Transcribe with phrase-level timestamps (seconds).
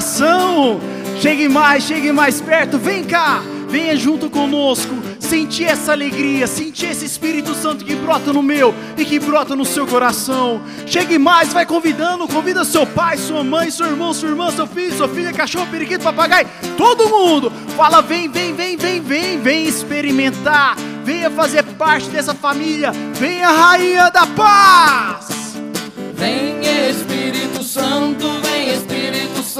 [0.00, 0.80] grupo de oração.
[1.20, 7.04] Chegue mais, chegue mais perto, vem cá, venha junto conosco, sentir essa alegria, sentir esse
[7.04, 10.62] Espírito Santo que brota no meu e que brota no seu coração.
[10.86, 14.96] Chegue mais, vai convidando, convida seu pai, sua mãe, seu irmão, sua irmã, seu filho,
[14.96, 17.52] sua filha, cachorro, periquito, papagaio, todo mundo.
[17.76, 24.10] Fala, vem, vem, vem, vem, vem, vem experimentar, venha fazer parte dessa família, venha rainha
[24.10, 25.28] da paz.
[26.14, 28.49] Vem Espírito Santo, vem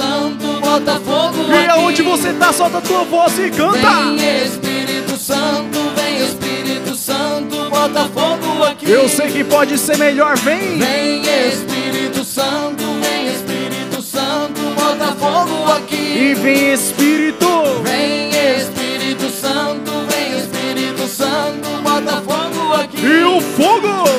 [0.01, 3.77] Santo, bota fogo E aonde você tá, solta a tua voz e canta.
[3.77, 8.89] Vem Espírito Santo, vem Espírito Santo, bota fogo aqui.
[8.89, 10.79] Eu sei que pode ser melhor, vem.
[10.79, 15.95] Vem Espírito Santo, vem Espírito Santo, bota fogo aqui.
[15.95, 17.47] E vem Espírito.
[17.83, 23.05] Vem Espírito Santo, vem Espírito Santo, bota fogo aqui.
[23.05, 24.09] E o fogo.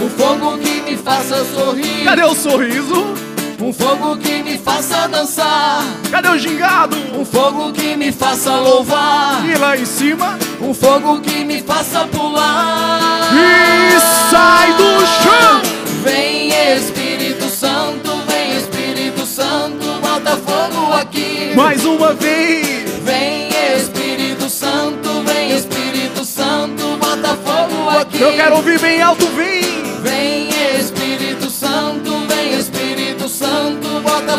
[0.00, 2.04] Um fogo que me faça sorrir.
[2.04, 3.27] Cadê o sorriso?
[3.60, 5.82] Um fogo que me faça dançar.
[6.12, 6.96] Cadê o gingado?
[7.12, 9.44] Um fogo que me faça louvar.
[9.44, 10.38] E lá em cima.
[10.60, 13.30] Um fogo que me faça pular.
[13.34, 15.62] E sai do chão.
[16.04, 21.52] Vem Espírito Santo, vem Espírito Santo, bota fogo aqui.
[21.56, 22.88] Mais uma vez.
[23.02, 28.20] Vem Espírito Santo, vem Espírito Santo, bota fogo aqui.
[28.20, 29.62] Eu quero ouvir bem alto, vem.
[30.00, 30.37] Vem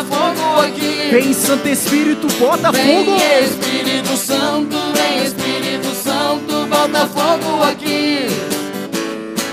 [0.04, 1.08] fogo aqui.
[1.10, 3.16] Vem Santo Espírito, bota Vem fogo.
[3.16, 8.26] Espírito Santo, vem Espírito Santo, bota fogo aqui.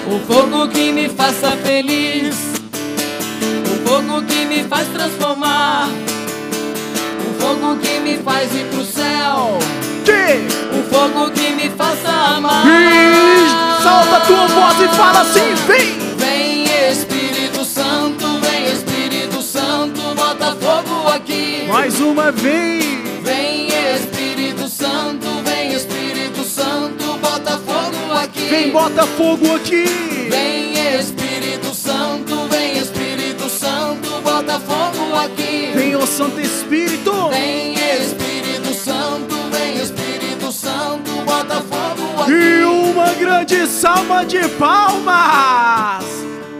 [0.08, 2.36] O fogo que me faça feliz,
[3.66, 5.90] o fogo que me faz transformar,
[7.20, 9.58] o fogo que me faz ir pro céu,
[10.06, 10.48] Que?
[10.78, 12.64] o fogo que me faça amar.
[12.66, 15.54] E solta tua voz e fala assim.
[15.68, 16.07] Vem
[20.48, 21.66] bota fogo aqui.
[21.68, 22.86] Mais uma vez.
[23.24, 28.48] Vem Espírito Santo, vem Espírito Santo, bota fogo aqui.
[28.48, 29.86] Vem, bota fogo aqui.
[30.30, 35.72] Vem Espírito Santo, vem Espírito Santo, bota fogo aqui.
[35.76, 37.30] Vem o Santo Espírito.
[37.30, 42.32] Vem Espírito Santo, vem Espírito Santo, bota fogo aqui.
[42.32, 46.06] E uma grande salva de palmas!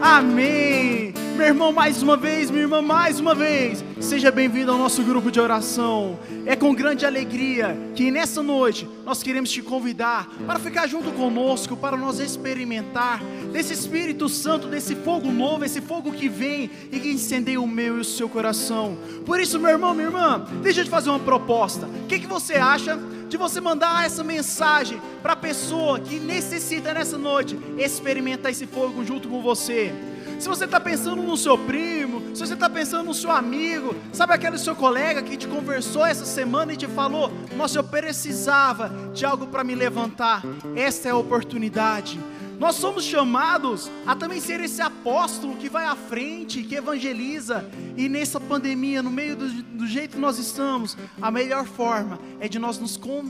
[0.00, 1.17] Amém!
[1.38, 5.30] Meu irmão, mais uma vez, minha irmã, mais uma vez, seja bem-vindo ao nosso grupo
[5.30, 6.18] de oração.
[6.44, 11.76] É com grande alegria que nessa noite nós queremos te convidar para ficar junto conosco,
[11.76, 17.12] para nós experimentar desse Espírito Santo, desse fogo novo, esse fogo que vem e que
[17.12, 18.98] incendeia o meu e o seu coração.
[19.24, 21.86] Por isso, meu irmão, minha irmã, deixa eu te fazer uma proposta.
[21.86, 22.98] O que, que você acha?
[23.28, 29.04] de você mandar essa mensagem para a pessoa que necessita nessa noite experimentar esse fogo
[29.04, 29.92] junto com você.
[30.38, 34.32] Se você está pensando no seu primo, se você está pensando no seu amigo, sabe
[34.32, 39.26] aquele seu colega que te conversou essa semana e te falou: Nossa, eu precisava de
[39.26, 40.42] algo para me levantar.
[40.76, 42.20] Esta é a oportunidade.
[42.58, 47.68] Nós somos chamados a também ser esse apóstolo que vai à frente, que evangeliza.
[47.96, 52.48] E nessa pandemia, no meio do, do jeito que nós estamos, a melhor forma é
[52.48, 53.24] de nós nos, com,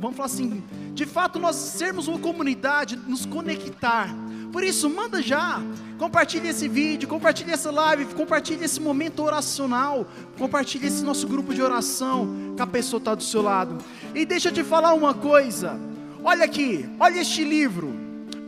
[0.00, 0.62] vamos falar assim,
[0.94, 4.08] de fato nós sermos uma comunidade, nos conectar.
[4.52, 5.60] Por isso, manda já,
[5.98, 10.06] compartilhe esse vídeo, compartilhe essa live, compartilhe esse momento oracional,
[10.36, 13.78] compartilhe esse nosso grupo de oração, que a pessoa está do seu lado.
[14.14, 15.78] E deixa eu te falar uma coisa,
[16.24, 17.94] olha aqui, olha este livro.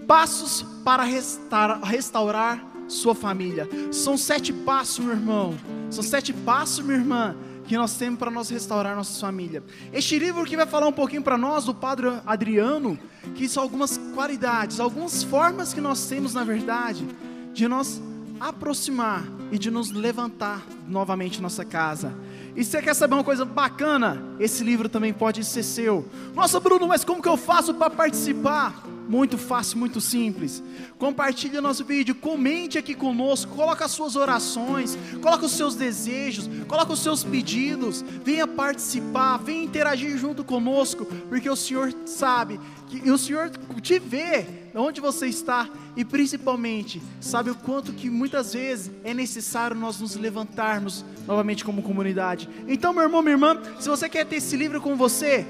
[0.06, 3.68] Passos para restaurar, restaurar sua família.
[3.92, 5.54] São sete passos, meu irmão.
[5.90, 7.36] São sete passos, minha irmã,
[7.72, 9.64] que nós temos para nós restaurar nossa família.
[9.94, 12.98] Este livro que vai falar um pouquinho para nós do Padre Adriano,
[13.34, 17.08] que são algumas qualidades, algumas formas que nós temos, na verdade,
[17.54, 17.98] de nós
[18.38, 22.12] aproximar e de nos levantar novamente nossa casa.
[22.54, 24.22] E você quer saber uma coisa bacana?
[24.38, 26.06] Esse livro também pode ser seu.
[26.34, 28.84] Nossa, Bruno, mas como que eu faço para participar?
[29.08, 30.62] Muito fácil, muito simples.
[30.98, 36.92] Compartilhe nosso vídeo, comente aqui conosco, coloca as suas orações, coloca os seus desejos, coloca
[36.92, 43.18] os seus pedidos, venha participar, venha interagir junto conosco, porque o Senhor sabe que o
[43.18, 43.50] Senhor
[43.80, 49.76] te vê onde você está e principalmente sabe o quanto que muitas vezes é necessário
[49.76, 52.48] nós nos levantarmos novamente como comunidade.
[52.66, 55.46] Então, meu irmão, minha irmã, se você quer ter esse livro com você,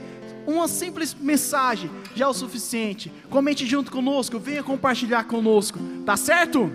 [0.47, 3.13] uma simples mensagem já é o suficiente.
[3.31, 6.71] Comente junto conosco, venha compartilhar conosco, tá certo?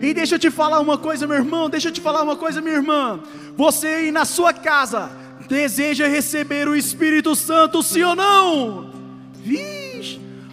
[0.00, 2.60] E deixa eu te falar uma coisa, meu irmão, deixa eu te falar uma coisa,
[2.60, 3.20] minha irmã.
[3.56, 5.10] Você aí na sua casa
[5.48, 8.90] deseja receber o Espírito Santo, sim ou não?
[9.34, 9.81] Vixe!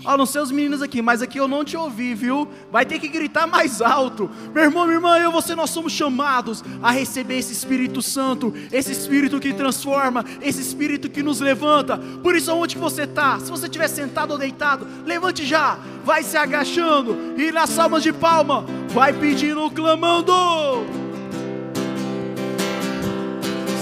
[0.10, 2.48] Ó, não sei os meninos aqui, mas aqui eu não te ouvi, viu?
[2.72, 4.28] Vai ter que gritar mais alto.
[4.52, 8.52] Meu irmão, minha irmã, eu e você, nós somos chamados a receber esse Espírito Santo,
[8.72, 11.96] esse Espírito que transforma, esse Espírito que nos levanta.
[12.24, 13.40] Por isso, onde que você está?
[13.40, 18.12] Se você estiver sentado ou deitado, levante já, vai se agachando e nas salmas de
[18.12, 20.34] palma, vai pedindo, clamando.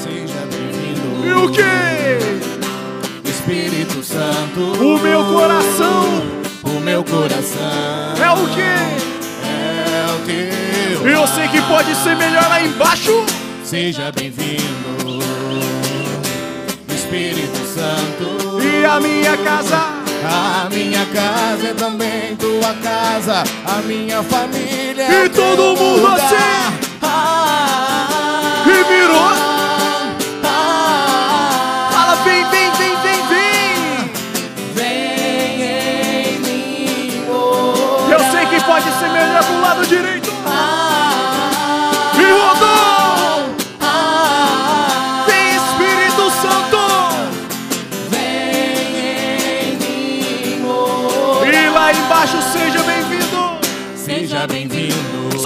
[0.04, 1.26] Seja bem-vindo.
[1.26, 1.97] E o que?
[3.48, 4.60] Espírito Santo.
[4.60, 6.22] O meu coração.
[6.66, 8.14] O meu coração.
[8.22, 8.62] É o que?
[8.62, 11.08] É o teu.
[11.08, 13.26] Eu sei que pode ser melhor lá embaixo.
[13.64, 15.24] Seja bem-vindo.
[16.94, 18.62] Espírito Santo.
[18.62, 19.78] E a minha casa.
[20.26, 25.10] A minha casa é também tua casa, a minha família.
[25.10, 26.18] E é todo mundo lugar.
[26.18, 27.37] assim.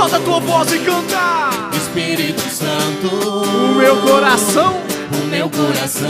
[0.01, 1.49] Solta a tua voz e canta.
[1.77, 3.07] Espírito Santo.
[3.07, 4.81] O meu coração
[5.13, 6.09] O meu coração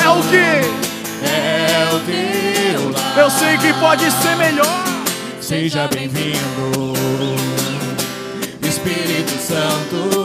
[0.00, 1.26] é o que?
[1.26, 3.18] é o teu lar.
[3.18, 4.84] Eu sei que pode ser melhor.
[5.40, 6.92] Seja bem-vindo,
[8.62, 10.22] Espírito Santo.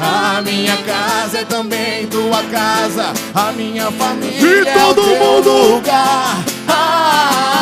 [0.00, 5.18] A minha casa é também tua casa, a minha família E é o todo teu
[5.18, 5.74] mundo.
[5.74, 6.36] lugar.
[6.68, 7.53] Ah,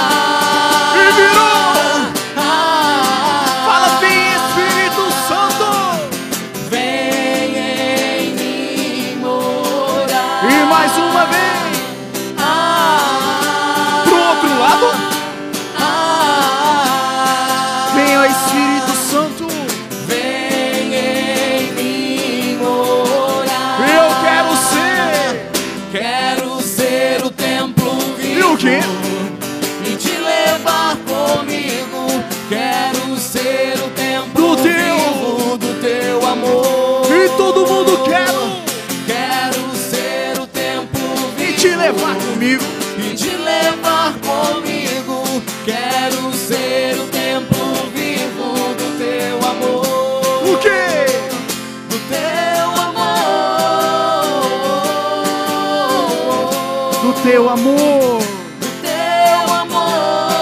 [57.23, 58.19] teu amor.
[58.61, 60.33] Do teu amor.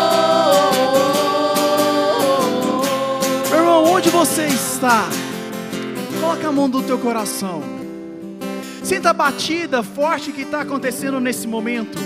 [3.51, 5.07] Meu irmão, onde você está?
[6.21, 7.63] Coloca a mão do teu coração.
[8.83, 11.99] Sinta a batida forte que está acontecendo nesse momento.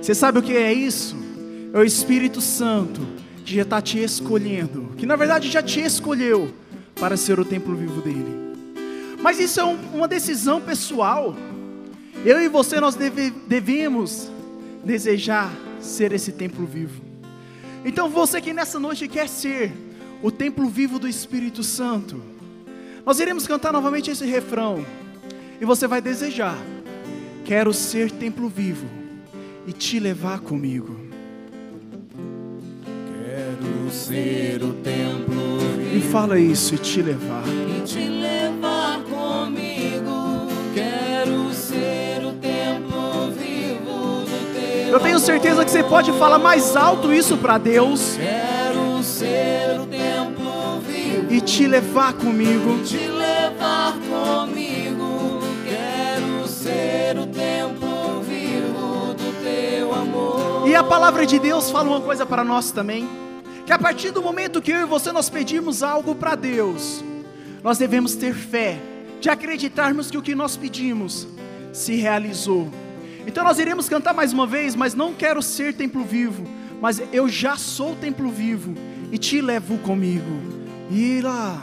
[0.00, 1.14] Você sabe o que é isso?
[1.72, 3.06] É o Espírito Santo
[3.44, 6.50] que já está te escolhendo, que na verdade já te escolheu
[6.98, 8.48] para ser o templo vivo dele.
[9.20, 11.34] Mas isso é um, uma decisão pessoal.
[12.24, 14.30] Eu e você nós deve, devemos
[14.84, 17.02] desejar ser esse templo vivo.
[17.84, 19.72] Então você que nessa noite quer ser
[20.22, 22.20] o templo vivo do Espírito Santo,
[23.06, 24.84] nós iremos cantar novamente esse refrão.
[25.60, 26.58] E você vai desejar:
[27.44, 28.86] quero ser templo vivo
[29.66, 30.98] e te levar comigo.
[33.24, 35.96] Quero ser o templo vivo.
[35.96, 37.44] E fala isso e te levar.
[37.46, 38.37] E te levar
[44.90, 48.16] Eu tenho certeza que você pode falar mais alto isso para Deus.
[48.16, 51.32] Quero ser o templo vivo.
[51.32, 52.82] E te levar comigo.
[52.82, 55.40] Te levar comigo.
[55.66, 60.66] Quero ser o templo vivo do teu amor.
[60.66, 63.06] E a palavra de Deus fala uma coisa para nós também,
[63.66, 67.04] que a partir do momento que eu e você nós pedimos algo para Deus,
[67.62, 68.78] nós devemos ter fé,
[69.20, 71.28] de acreditarmos que o que nós pedimos
[71.72, 72.70] se realizou.
[73.28, 76.44] Então nós iremos cantar mais uma vez, mas não quero ser templo vivo,
[76.80, 78.74] mas eu já sou templo vivo
[79.12, 80.40] e te levo comigo.
[80.90, 81.62] E lá,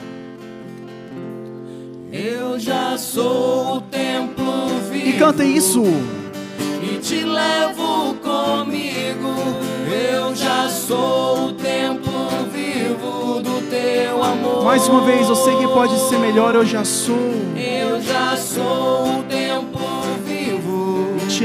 [2.12, 5.08] Eu já sou o templo vivo.
[5.10, 5.82] e canta isso.
[6.84, 9.34] e te levo comigo.
[9.92, 14.64] Eu já sou o templo vivo do teu amor.
[14.64, 17.18] Mais uma vez, eu sei que pode ser melhor, eu já sou.
[17.58, 19.24] Eu já sou o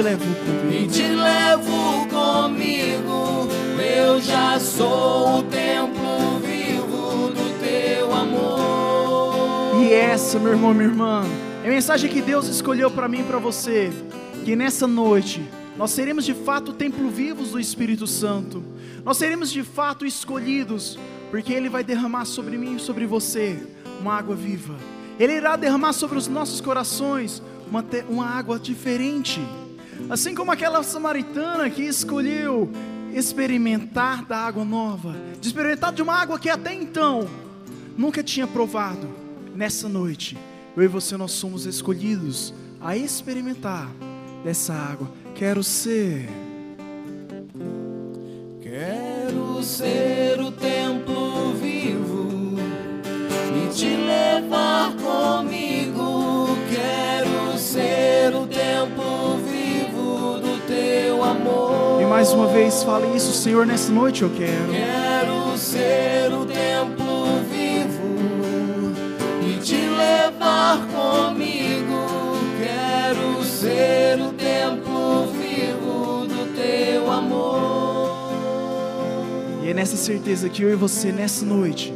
[0.00, 0.92] te levo e comigo.
[0.92, 3.48] te levo comigo.
[3.78, 9.82] Eu já sou o templo vivo do teu amor.
[9.82, 11.22] E essa, meu irmão, minha irmã,
[11.62, 13.92] é a mensagem que Deus escolheu para mim e para você.
[14.42, 18.64] Que nessa noite nós seremos de fato templo vivos do Espírito Santo.
[19.04, 20.98] Nós seremos de fato escolhidos,
[21.30, 23.66] porque Ele vai derramar sobre mim e sobre você
[24.00, 24.76] uma água viva.
[25.18, 29.40] Ele irá derramar sobre os nossos corações uma, uma água diferente.
[30.08, 32.70] Assim como aquela samaritana que escolheu
[33.14, 37.28] experimentar da água nova, de experimentar de uma água que até então
[37.96, 39.08] nunca tinha provado.
[39.54, 40.38] Nessa noite,
[40.76, 43.90] eu e você nós somos escolhidos a experimentar
[44.44, 45.10] dessa água.
[45.34, 46.28] Quero ser.
[48.60, 50.19] Quero ser
[62.10, 64.72] mais uma vez fale isso, Senhor, nessa noite eu quero.
[64.72, 68.96] Quero ser o templo vivo
[69.46, 72.34] e te levar comigo.
[72.58, 78.32] Quero ser o templo vivo do teu amor.
[79.62, 81.94] E é nessa certeza que eu e você nessa noite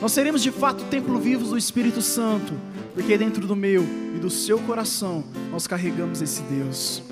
[0.00, 2.54] nós seremos de fato templo vivos do Espírito Santo,
[2.94, 3.82] porque dentro do meu
[4.14, 7.02] e do seu coração nós carregamos esse Deus.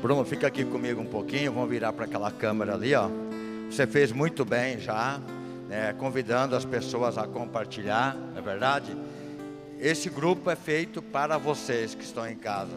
[0.00, 3.08] Bruno, fica aqui comigo um pouquinho, vamos virar para aquela câmera ali, ó.
[3.68, 5.20] Você fez muito bem já,
[5.68, 8.96] né, convidando as pessoas a compartilhar, não é verdade?
[9.80, 12.76] Esse grupo é feito para vocês que estão em casa.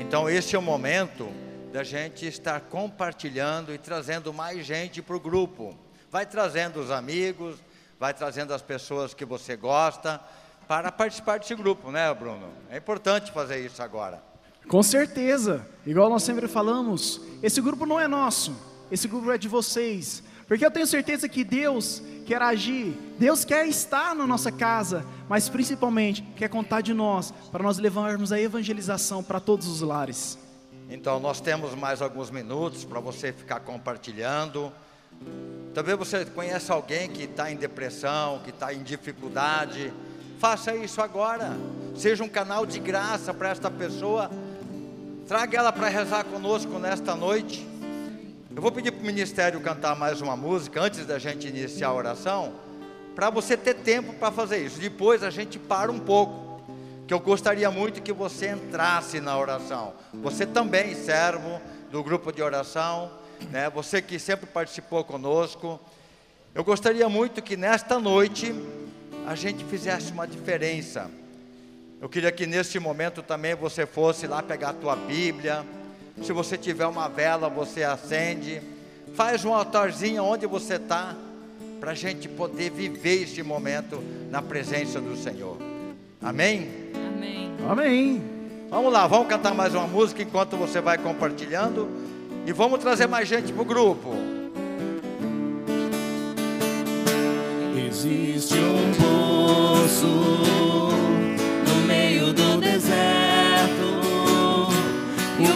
[0.00, 1.28] Então esse é o momento
[1.72, 5.76] da gente estar compartilhando e trazendo mais gente para o grupo.
[6.10, 7.56] Vai trazendo os amigos,
[8.00, 10.20] vai trazendo as pessoas que você gosta
[10.66, 12.48] para participar desse grupo, né, Bruno?
[12.68, 14.27] É importante fazer isso agora.
[14.68, 18.54] Com certeza, igual nós sempre falamos, esse grupo não é nosso,
[18.92, 23.66] esse grupo é de vocês, porque eu tenho certeza que Deus quer agir, Deus quer
[23.66, 29.24] estar na nossa casa, mas principalmente quer contar de nós, para nós levarmos a evangelização
[29.24, 30.38] para todos os lares.
[30.90, 34.72] Então, nós temos mais alguns minutos para você ficar compartilhando.
[35.74, 39.92] Talvez você conheça alguém que está em depressão, que está em dificuldade.
[40.38, 41.58] Faça isso agora.
[41.94, 44.30] Seja um canal de graça para esta pessoa.
[45.28, 47.68] Traga ela para rezar conosco nesta noite.
[48.56, 51.92] Eu vou pedir para o ministério cantar mais uma música antes da gente iniciar a
[51.92, 52.54] oração,
[53.14, 54.80] para você ter tempo para fazer isso.
[54.80, 56.62] Depois a gente para um pouco
[57.06, 59.92] que eu gostaria muito que você entrasse na oração.
[60.14, 63.10] Você também, servo do grupo de oração,
[63.50, 63.68] né?
[63.68, 65.78] Você que sempre participou conosco.
[66.54, 68.54] Eu gostaria muito que nesta noite
[69.26, 71.10] a gente fizesse uma diferença.
[72.00, 75.64] Eu queria que neste momento também você fosse lá pegar a tua Bíblia.
[76.22, 78.62] Se você tiver uma vela, você acende.
[79.14, 81.16] Faz um altarzinho onde você está,
[81.80, 85.56] para a gente poder viver este momento na presença do Senhor.
[86.22, 86.68] Amém?
[86.94, 87.50] Amém.
[87.68, 88.22] Amém.
[88.70, 91.88] Vamos lá, vamos cantar mais uma música enquanto você vai compartilhando.
[92.46, 94.14] E vamos trazer mais gente para o grupo.
[97.88, 100.67] Existe um sul,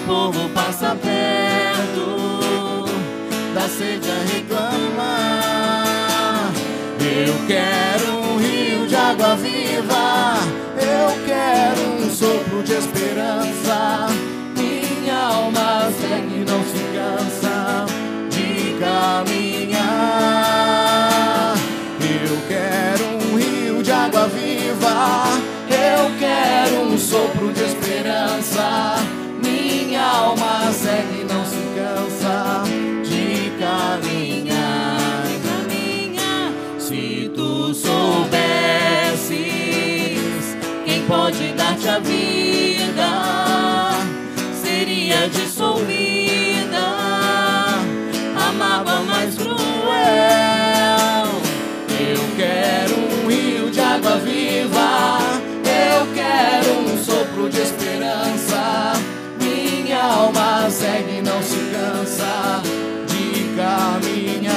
[0.07, 2.85] povo passa perto
[3.55, 5.63] da sede a reclamar.
[7.01, 10.39] Eu quero um rio de água viva,
[10.77, 14.09] eu quero um sopro de esperança.
[14.57, 17.87] Minha alma segue, não se cansa
[18.31, 19.83] de caminhar.
[22.01, 25.25] Eu quero um rio de água viva,
[25.69, 29.22] eu quero um sopro de esperança.
[30.13, 32.65] Alma segue, não se cansa
[33.09, 33.33] de.
[33.63, 34.73] Caminhar.
[36.79, 39.37] Se tu soubesses
[40.85, 43.93] quem pode dar-te a vida,
[44.53, 46.79] seria dissolvida
[48.37, 49.57] a mágoa mais cruel.
[52.01, 55.19] Eu quero um rio de água viva,
[55.65, 58.93] eu quero um sopro de esperança.
[60.03, 62.61] Alma segue e não se cansa
[63.07, 64.51] de caminhar.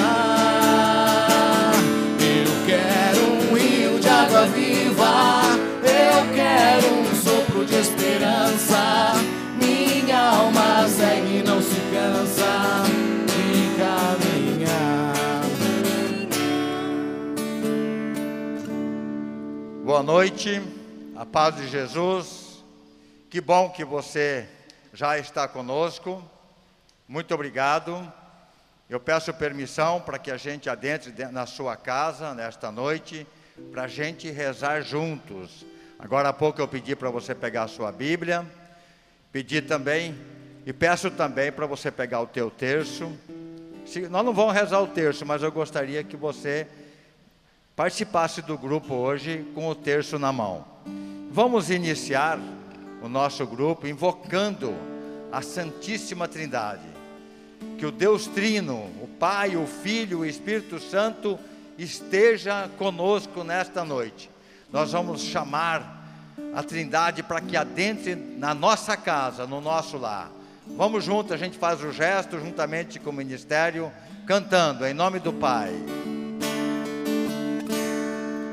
[2.19, 5.43] Eu quero um rio de água viva,
[5.83, 9.13] eu quero um sopro de esperança.
[9.61, 12.81] Minha alma segue e não se cansa
[13.27, 15.13] de caminhar.
[19.85, 20.59] Boa noite,
[21.15, 22.63] a paz de Jesus.
[23.29, 24.54] Que bom que você
[24.95, 26.23] já está conosco.
[27.07, 28.11] Muito obrigado.
[28.89, 33.27] Eu peço permissão para que a gente adentre de- na sua casa nesta noite,
[33.71, 35.65] para a gente rezar juntos.
[35.99, 38.45] Agora há pouco eu pedi para você pegar a sua Bíblia,
[39.31, 40.15] pedi também,
[40.65, 43.11] e peço também para você pegar o teu terço.
[43.85, 46.67] Se- nós não vamos rezar o terço, mas eu gostaria que você
[47.75, 50.65] participasse do grupo hoje com o terço na mão.
[51.31, 52.39] Vamos iniciar
[53.01, 54.73] o nosso grupo invocando
[55.31, 56.87] a Santíssima Trindade.
[57.77, 61.37] Que o Deus Trino, o Pai, o Filho o Espírito Santo
[61.77, 64.29] esteja conosco nesta noite.
[64.71, 66.03] Nós vamos chamar
[66.53, 70.31] a Trindade para que adentre na nossa casa, no nosso lar.
[70.67, 73.91] Vamos juntos, a gente faz o gesto juntamente com o ministério,
[74.25, 75.73] cantando em nome do Pai.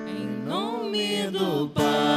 [0.07, 2.12] Em nome do Pai,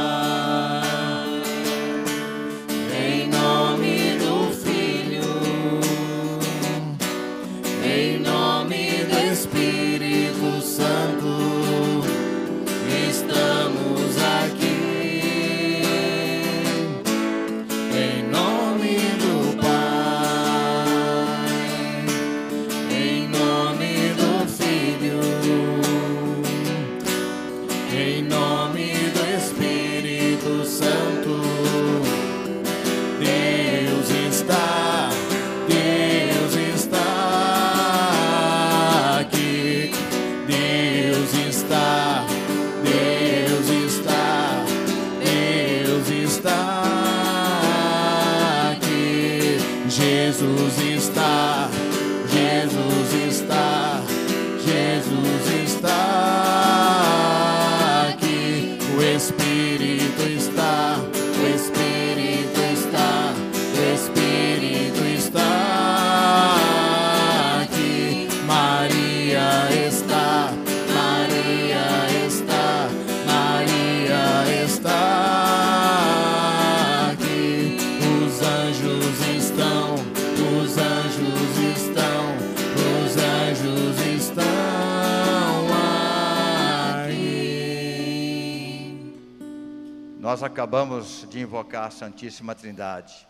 [90.36, 93.26] Nós acabamos de invocar a Santíssima Trindade.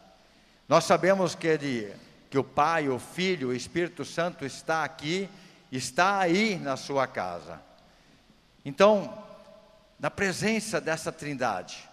[0.68, 1.94] Nós sabemos que, ele,
[2.28, 5.28] que o Pai, o Filho, o Espírito Santo está aqui,
[5.70, 7.62] está aí na sua casa.
[8.64, 9.22] Então,
[10.00, 11.88] na presença dessa Trindade,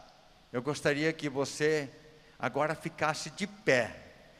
[0.51, 1.87] eu gostaria que você
[2.39, 3.95] agora ficasse de pé.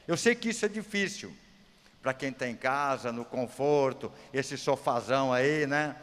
[0.08, 1.32] Eu sei que isso é difícil
[2.02, 5.96] para quem está em casa, no conforto, esse sofazão aí, né?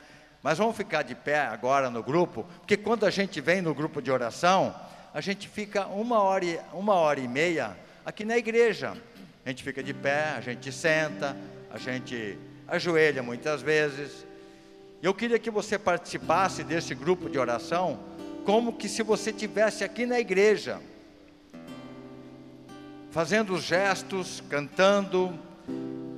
[0.42, 4.00] Mas vamos ficar de pé agora no grupo, porque quando a gente vem no grupo
[4.00, 4.74] de oração,
[5.12, 8.96] a gente fica uma hora, e, uma hora e meia aqui na igreja.
[9.44, 11.36] A gente fica de pé, a gente senta,
[11.70, 14.24] a gente ajoelha muitas vezes.
[15.02, 17.98] Eu queria que você participasse desse grupo de oração
[18.44, 20.80] como que se você tivesse aqui na igreja,
[23.10, 25.38] fazendo os gestos, cantando,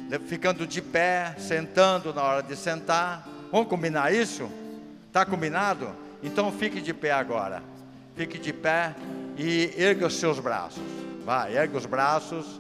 [0.09, 3.32] né, ficando de pé, sentando na hora de sentar.
[3.53, 4.49] Vamos combinar isso?
[5.13, 5.91] Tá combinado?
[6.23, 7.63] Então fique de pé agora.
[8.17, 8.95] Fique de pé
[9.37, 10.83] e erga os seus braços.
[11.23, 12.59] Vai, erga os braços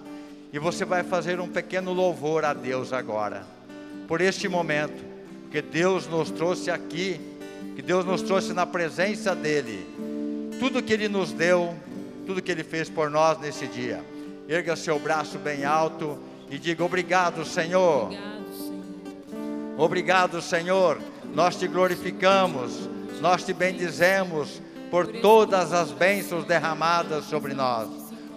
[0.52, 3.42] e você vai fazer um pequeno louvor a Deus agora.
[4.06, 5.02] Por este momento,
[5.50, 7.18] que Deus nos trouxe aqui,
[7.74, 9.86] que Deus nos trouxe na presença dele.
[10.60, 11.74] Tudo que ele nos deu,
[12.26, 14.04] tudo que ele fez por nós nesse dia.
[14.46, 16.18] Erga seu braço bem alto
[16.50, 18.04] e diga obrigado, Senhor.
[18.04, 18.41] Obrigado,
[20.42, 20.98] Senhor.
[21.34, 22.88] Nós te glorificamos,
[23.20, 27.88] nós te bendizemos por todas as bênçãos derramadas sobre nós,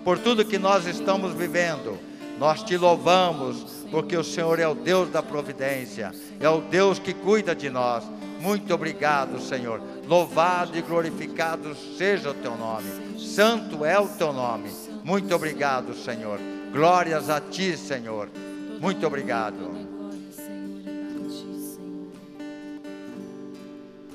[0.03, 1.99] por tudo que nós estamos vivendo.
[2.39, 7.13] Nós te louvamos, porque o Senhor é o Deus da providência, é o Deus que
[7.13, 8.03] cuida de nós.
[8.39, 9.81] Muito obrigado, Senhor.
[10.07, 13.19] Louvado e glorificado seja o teu nome.
[13.19, 14.69] Santo é o teu nome.
[15.03, 16.39] Muito obrigado, Senhor.
[16.71, 18.29] Glórias a ti, Senhor.
[18.79, 19.84] Muito obrigado.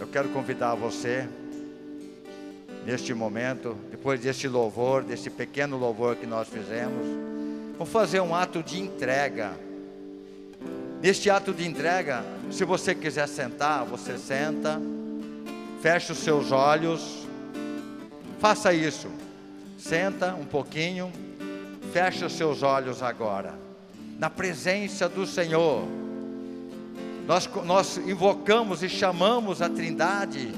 [0.00, 1.28] Eu quero convidar você,
[2.86, 7.06] neste momento, depois deste louvor, desse pequeno louvor que nós fizemos,
[7.76, 9.52] vamos fazer um ato de entrega.
[11.02, 14.80] Neste ato de entrega, se você quiser sentar, você senta,
[15.82, 17.26] fecha os seus olhos,
[18.38, 19.08] faça isso.
[19.76, 21.12] Senta um pouquinho,
[21.92, 23.52] fecha os seus olhos agora,
[24.18, 25.84] na presença do Senhor
[27.31, 30.53] nós, nós invocamos e chamamos a Trindade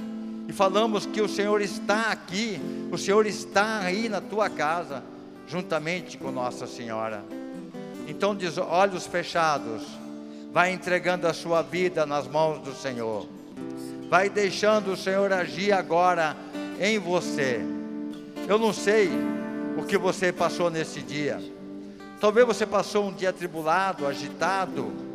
[0.48, 2.58] e falamos que o Senhor está aqui,
[2.90, 5.04] o Senhor está aí na tua casa,
[5.46, 7.22] juntamente com Nossa Senhora.
[8.08, 9.82] Então, diz, olhos fechados,
[10.50, 13.28] vai entregando a sua vida nas mãos do Senhor,
[14.08, 16.34] vai deixando o Senhor agir agora
[16.80, 17.60] em você.
[18.48, 19.10] Eu não sei
[19.76, 21.38] o que você passou nesse dia,
[22.18, 25.11] talvez você passou um dia tribulado, agitado,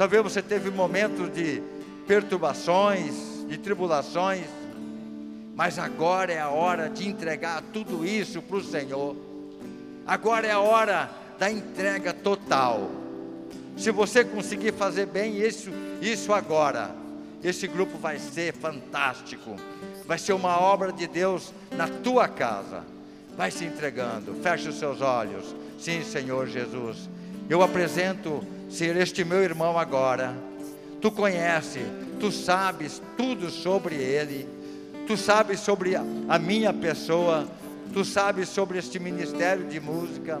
[0.00, 1.62] Talvez você teve momentos de
[2.06, 4.46] perturbações, de tribulações,
[5.54, 9.14] mas agora é a hora de entregar tudo isso para o Senhor.
[10.06, 12.90] Agora é a hora da entrega total.
[13.76, 16.96] Se você conseguir fazer bem isso, isso agora,
[17.44, 19.54] esse grupo vai ser fantástico.
[20.06, 22.84] Vai ser uma obra de Deus na tua casa.
[23.36, 24.32] Vai se entregando.
[24.36, 25.54] Feche os seus olhos.
[25.78, 27.06] Sim, Senhor Jesus.
[27.50, 30.34] Eu apresento ser este meu irmão agora.
[31.00, 31.80] Tu conhece,
[32.18, 34.46] tu sabes tudo sobre ele,
[35.06, 37.48] tu sabes sobre a minha pessoa,
[37.92, 40.40] tu sabes sobre este ministério de música.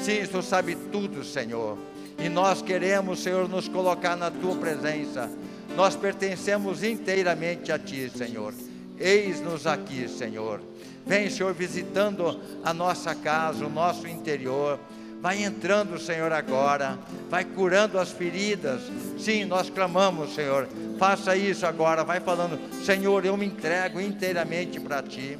[0.00, 1.76] Sim, tu sabe tudo, Senhor.
[2.18, 5.30] E nós queremos, Senhor, nos colocar na tua presença.
[5.76, 8.52] Nós pertencemos inteiramente a ti, Senhor.
[8.98, 10.60] Eis-nos aqui, Senhor.
[11.06, 14.78] Vem, Senhor, visitando a nossa casa, o nosso interior.
[15.20, 16.98] Vai entrando, Senhor, agora.
[17.28, 18.82] Vai curando as feridas.
[19.18, 20.68] Sim, nós clamamos, Senhor.
[20.98, 22.04] Faça isso agora.
[22.04, 25.38] Vai falando, Senhor, eu me entrego inteiramente para Ti.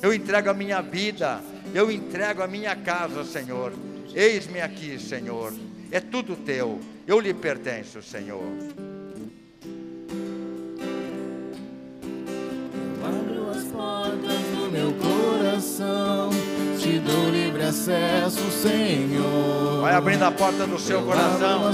[0.00, 1.40] Eu entrego a minha vida.
[1.72, 3.72] Eu entrego a minha casa, Senhor.
[4.12, 5.52] Eis-me aqui, Senhor.
[5.90, 6.80] É tudo Teu.
[7.06, 8.42] Eu lhe pertenço, Senhor.
[12.98, 16.30] Eu abro as portas do meu coração
[17.04, 19.80] dou livre acesso, Senhor.
[19.80, 21.72] Vai abrindo a porta do seu coração.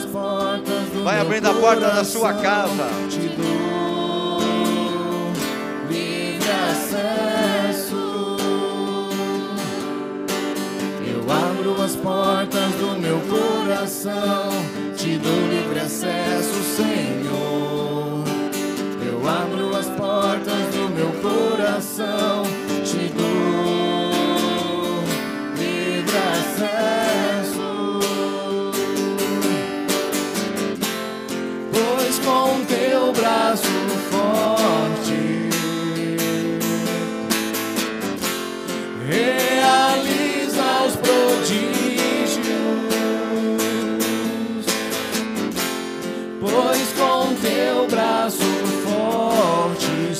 [1.04, 2.88] Vai abrindo a porta da sua casa.
[3.08, 4.40] Te dou
[5.88, 8.36] livre acesso.
[11.06, 14.48] Eu abro as portas do meu coração.
[14.96, 18.24] Te dou livre acesso, Senhor.
[19.06, 22.57] Eu abro as portas do meu coração.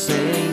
[0.09, 0.48] Forte,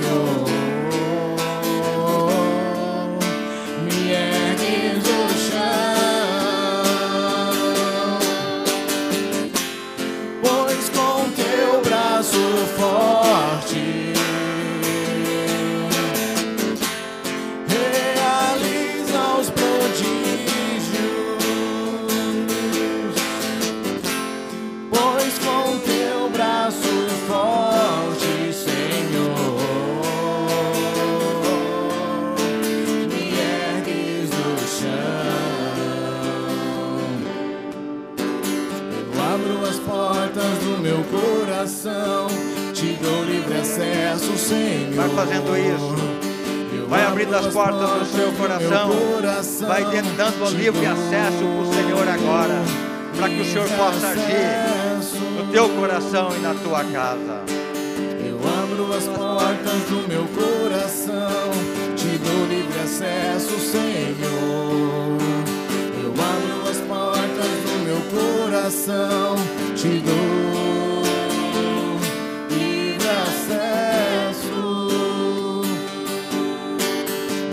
[53.56, 57.42] Senhor possa agir no teu coração e na tua casa.
[58.28, 61.52] Eu abro as portas do meu coração,
[61.96, 65.18] te dou livre acesso, Senhor.
[66.04, 69.38] Eu abro as portas do meu coração,
[69.74, 71.02] te dou
[72.50, 74.60] livre acesso.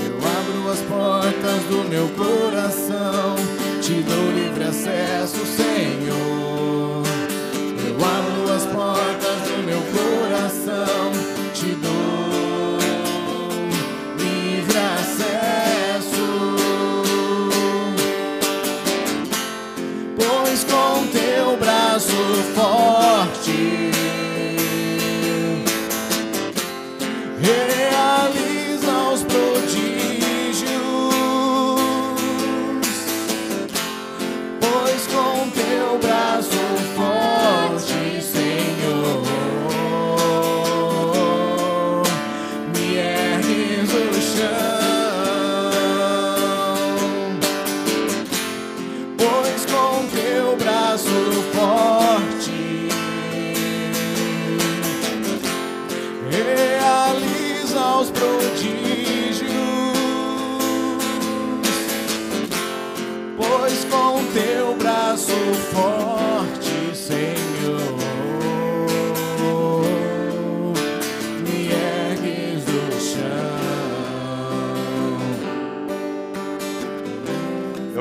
[0.05, 3.37] Eu abro as portas do meu coração,
[3.81, 5.32] te dou livre acesso,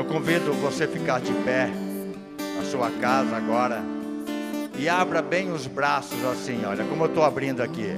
[0.02, 1.70] Eu convido você a ficar de pé
[2.56, 3.80] na sua casa agora
[4.76, 7.96] e abra bem os braços assim, olha, como eu estou abrindo aqui.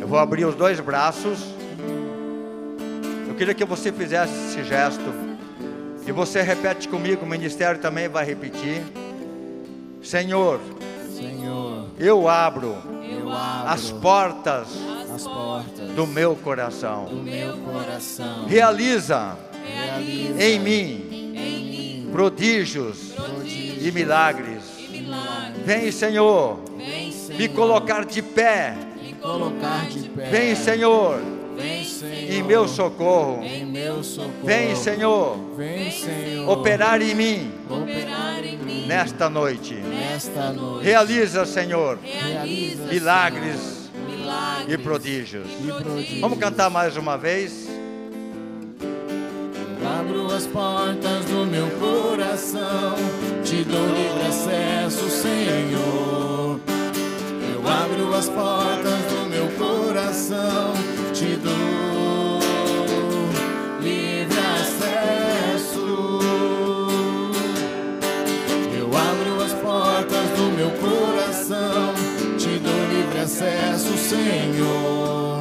[0.00, 1.38] Eu vou abrir os dois braços.
[3.28, 5.04] Eu queria que você fizesse esse gesto
[6.06, 8.82] e você repete comigo, o ministério também vai repetir.
[10.02, 10.58] Senhor,
[11.14, 12.76] Senhor, eu abro
[13.10, 14.68] eu abro as portas
[15.14, 17.04] as portas do meu coração.
[17.04, 18.46] do meu coração.
[18.46, 21.05] Realiza Realiza em mim em mim
[22.16, 23.12] prodígios
[23.78, 24.62] e milagres.
[25.66, 28.74] Vem, Senhor, me Senhor, colocar de pé.
[30.30, 31.20] Vem, Senhor,
[31.84, 33.42] Senhor, em meu socorro.
[34.42, 39.74] Vem, Senhor, Vem, Senhor, operar em mim operar em mim nesta noite.
[39.74, 40.84] nesta noite.
[40.84, 43.90] Realiza, Senhor, Realiza, milagres
[44.26, 45.46] milagres e prodígios.
[45.62, 46.20] E prodígios.
[46.20, 47.65] Vamos cantar mais uma vez?
[49.86, 52.96] Abro as portas do meu coração,
[53.44, 56.60] te dou livre acesso, Senhor.
[57.54, 60.72] Eu abro as portas do meu coração,
[61.14, 62.40] te dou
[63.80, 66.20] livre acesso.
[68.76, 71.94] Eu abro as portas do meu coração,
[72.36, 75.35] te dou livre acesso, Senhor.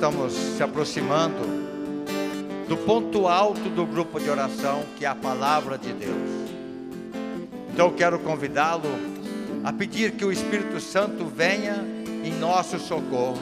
[0.00, 1.42] Estamos se aproximando
[2.66, 6.48] do ponto alto do grupo de oração, que é a palavra de Deus.
[7.70, 8.88] Então quero convidá-lo
[9.62, 11.84] a pedir que o Espírito Santo venha
[12.24, 13.36] em nosso socorro,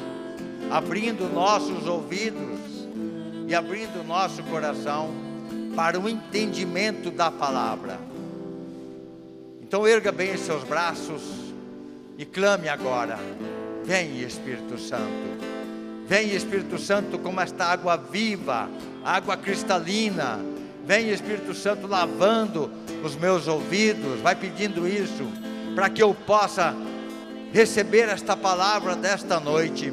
[0.68, 2.58] abrindo nossos ouvidos
[3.46, 5.10] e abrindo nosso coração
[5.76, 8.00] para o entendimento da palavra.
[9.62, 11.22] Então erga bem os seus braços
[12.18, 13.16] e clame agora:
[13.84, 15.47] Vem Espírito Santo.
[16.08, 18.68] Vem Espírito Santo como esta água viva
[19.08, 20.38] água cristalina.
[20.84, 22.70] Vem Espírito Santo lavando
[23.04, 25.26] os meus ouvidos, vai pedindo isso,
[25.74, 26.74] para que eu possa
[27.52, 29.92] receber esta palavra desta noite.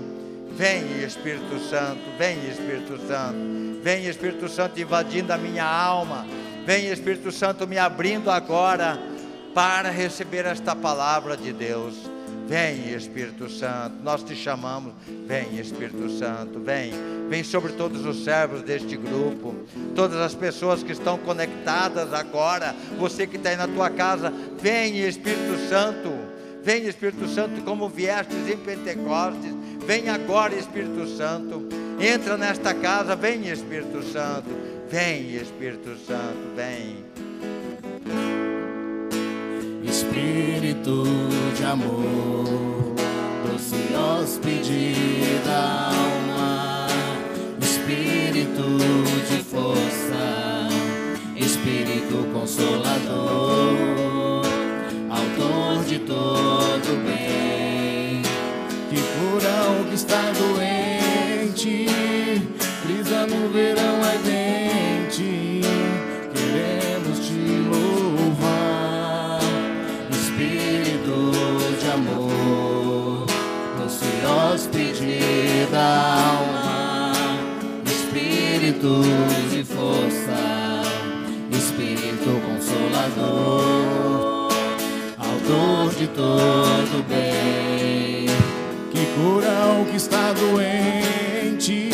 [0.51, 6.25] Vem Espírito Santo, vem Espírito Santo, vem Espírito Santo invadindo a minha alma,
[6.65, 8.97] vem Espírito Santo me abrindo agora
[9.53, 12.14] para receber esta palavra de Deus.
[12.47, 14.93] Vem Espírito Santo, nós te chamamos.
[15.27, 16.91] Vem Espírito Santo, vem.
[17.27, 19.55] Vem sobre todos os servos deste grupo,
[19.95, 22.75] todas as pessoas que estão conectadas agora.
[22.99, 24.31] Você que está aí na tua casa,
[24.61, 26.11] vem Espírito Santo.
[26.63, 29.53] Vem Espírito Santo, como viestes em Pentecostes.
[29.85, 31.67] Vem agora, Espírito Santo.
[31.99, 34.49] Entra nesta casa, vem Espírito Santo.
[34.89, 37.04] Vem Espírito Santo, vem.
[39.95, 41.05] Espírito
[41.55, 42.43] de amor,
[43.45, 44.93] doce hóspede
[45.45, 46.87] da alma,
[47.61, 48.77] Espírito
[49.29, 50.67] de força,
[51.37, 53.71] Espírito consolador,
[55.09, 58.21] autor de todo bem,
[58.89, 61.85] que cura o que está doente,
[62.83, 64.34] brisa no verão ardente,
[86.15, 88.27] todo bem,
[88.91, 91.89] que cura o que está doente,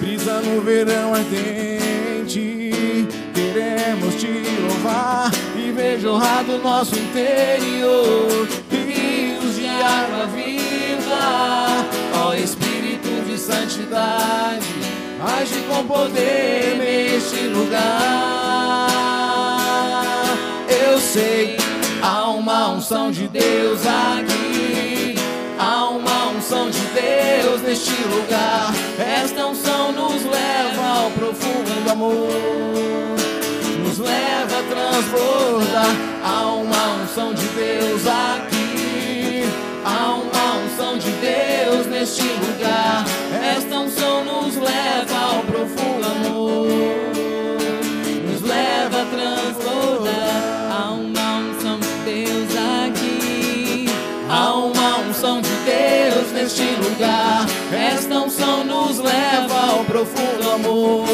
[0.00, 8.48] brisa no verão ardente, queremos te louvar e ver jorrar do nosso interior.
[8.70, 14.66] Rios de água viva, ó Espírito de santidade,
[15.38, 18.90] age com poder neste lugar.
[20.68, 21.59] Eu sei,
[22.50, 25.14] uma unção de Deus aqui,
[25.56, 28.74] há uma unção de Deus neste lugar.
[28.98, 32.28] Esta unção nos leva ao profundo amor
[33.84, 35.94] nos leva a transbordar.
[36.24, 39.44] Há uma unção de Deus aqui,
[39.84, 43.04] há uma unção de Deus neste lugar.
[56.40, 57.46] Deus neste lugar.
[57.72, 61.06] Esta unção nos leva ao profundo amor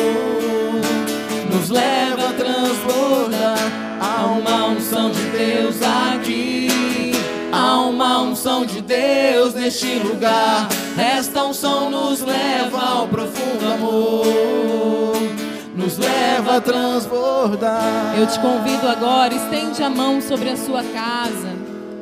[1.51, 3.59] nos leva a transbordar.
[4.01, 7.13] Há uma unção de Deus aqui,
[7.51, 10.69] há uma unção de Deus neste lugar.
[10.97, 15.17] Esta unção nos leva ao profundo amor,
[15.75, 18.15] nos leva a transbordar.
[18.17, 21.53] Eu te convido agora, estende a mão sobre a sua casa,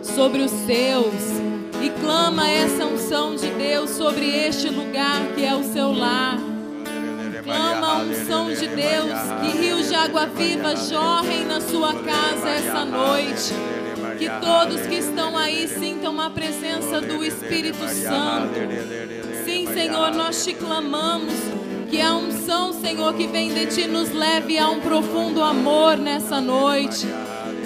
[0.02, 1.43] sobre os seus,
[1.84, 6.38] e clama essa unção de Deus sobre este lugar que é o seu lar.
[7.42, 12.86] Clama a unção de Deus, que rios de água viva jorrem na sua casa essa
[12.86, 13.52] noite.
[14.18, 18.54] Que todos que estão aí sintam a presença do Espírito Santo.
[19.44, 21.34] Sim, Senhor, nós te clamamos
[21.90, 26.40] que a unção, Senhor, que vem de ti nos leve a um profundo amor nessa
[26.40, 27.06] noite.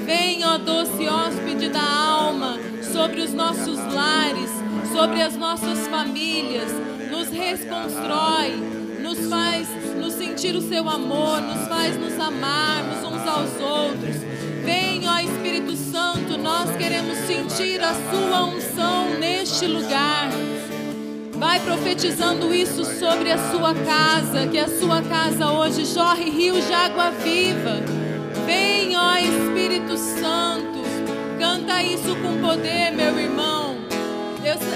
[0.08, 2.58] Vem, ó doce hóspede da alma,
[2.94, 4.48] sobre os nossos lares,
[4.90, 6.72] sobre as nossas famílias,
[7.10, 8.56] nos reconstrói,
[9.02, 9.68] nos faz
[10.00, 14.16] nos sentir o seu amor, nos faz nos amarmos uns aos outros.
[14.64, 20.30] Vem, ó Espírito Santo, nós queremos sentir a sua unção neste lugar.
[21.34, 26.72] Vai profetizando isso sobre a sua casa, que a sua casa hoje jorre rios de
[26.72, 28.07] água viva.
[28.48, 30.80] Vem, ó Espírito Santo,
[31.38, 33.76] canta isso com poder, meu irmão.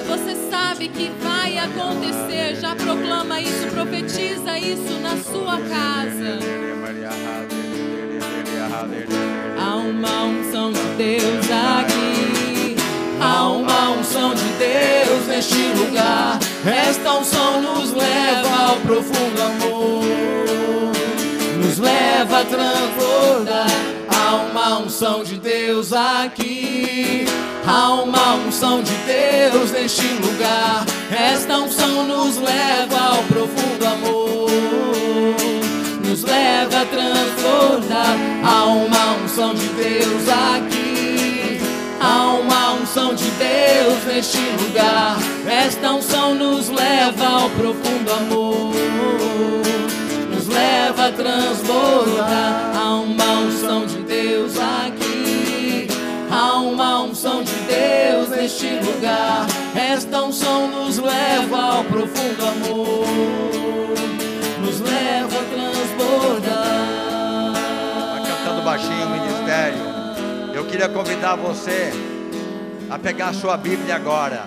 [0.08, 6.38] Você sabe que vai acontecer, já proclama isso, profetiza isso na sua casa.
[9.58, 12.76] Há uma unção de Deus aqui,
[13.18, 16.38] há uma unção de Deus neste lugar.
[16.66, 20.04] Esta unção nos leva ao profundo amor,
[21.82, 23.66] leva a transbordar.
[24.08, 27.26] Há uma unção de Deus aqui.
[27.66, 30.84] Há uma unção de Deus neste lugar.
[31.10, 34.50] Esta unção nos leva ao profundo amor,
[36.04, 38.16] nos leva a transbordar.
[38.44, 41.60] Há uma unção de Deus aqui.
[42.00, 45.16] Há uma unção de Deus neste lugar.
[45.46, 48.74] Esta unção nos leva ao profundo amor,
[50.42, 52.72] nos leva leva transbordar.
[52.76, 55.88] Há uma unção de Deus aqui.
[56.30, 59.46] Há uma unção de Deus neste lugar.
[59.74, 63.06] Esta unção nos leva ao profundo amor.
[64.60, 66.72] Nos leva a transbordar.
[68.12, 69.92] Vai cantando baixinho o ministério.
[70.54, 71.92] Eu queria convidar você
[72.90, 74.46] a pegar a sua Bíblia agora.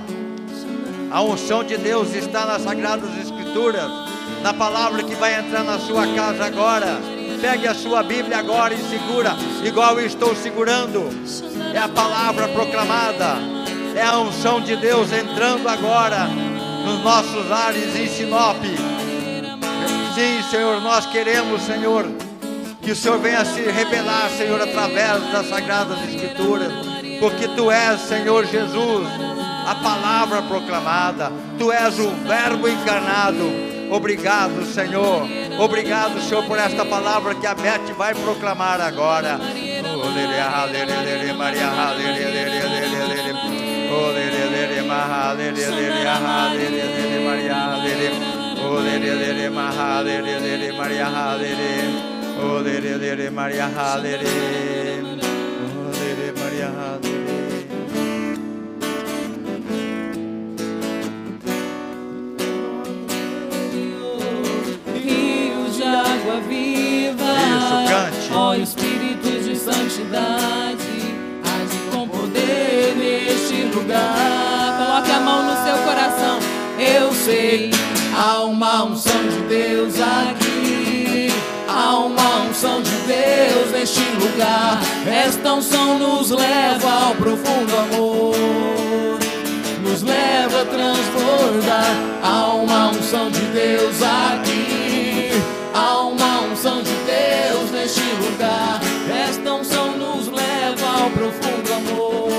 [1.11, 4.04] A unção de Deus está nas Sagradas Escrituras,
[4.45, 6.99] na palavra que vai entrar na sua casa agora.
[7.41, 11.09] Pegue a sua Bíblia agora e segura, igual eu estou segurando.
[11.73, 13.37] É a palavra proclamada,
[13.95, 16.27] é a unção de Deus entrando agora
[16.85, 18.63] nos nossos lares em Sinop.
[20.13, 22.05] Sim, Senhor, nós queremos, Senhor,
[22.83, 26.71] que o Senhor venha se revelar, Senhor, através das Sagradas Escrituras,
[27.19, 29.07] porque Tu és, Senhor Jesus,
[29.65, 33.51] a palavra proclamada, Tu és o Verbo encarnado.
[33.91, 35.27] Obrigado, Senhor.
[35.59, 39.39] Obrigado, Senhor, por esta palavra que a Beth vai proclamar agora.
[39.93, 40.11] Oh,
[56.51, 57.04] Maria,
[66.25, 67.23] água viva.
[67.23, 68.33] Isso, cante.
[68.33, 70.83] Ó Espírito de santidade,
[71.43, 74.75] age com poder neste lugar.
[74.77, 76.39] Coloque a mão no seu coração.
[76.79, 77.71] Eu sei,
[78.17, 81.31] há uma unção de Deus aqui.
[81.67, 84.79] Há uma unção de Deus neste lugar.
[85.05, 88.35] Esta unção nos leva ao profundo amor
[89.83, 91.95] nos leva a transbordar.
[92.23, 94.84] Há uma unção de Deus aqui.
[96.55, 98.79] Unção de Deus neste lugar.
[99.27, 102.29] Esta unção nos leva ao profundo amor.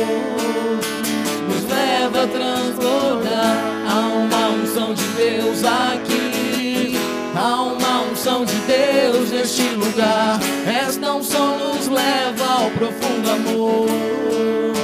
[1.47, 3.59] Nos leva a transbordar.
[3.87, 6.97] Há uma unção de Deus aqui.
[7.37, 10.41] Há uma unção de Deus neste lugar.
[10.67, 14.76] Esta unção nos leva ao profundo amor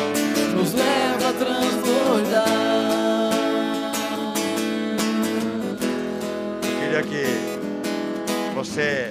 [8.72, 9.10] você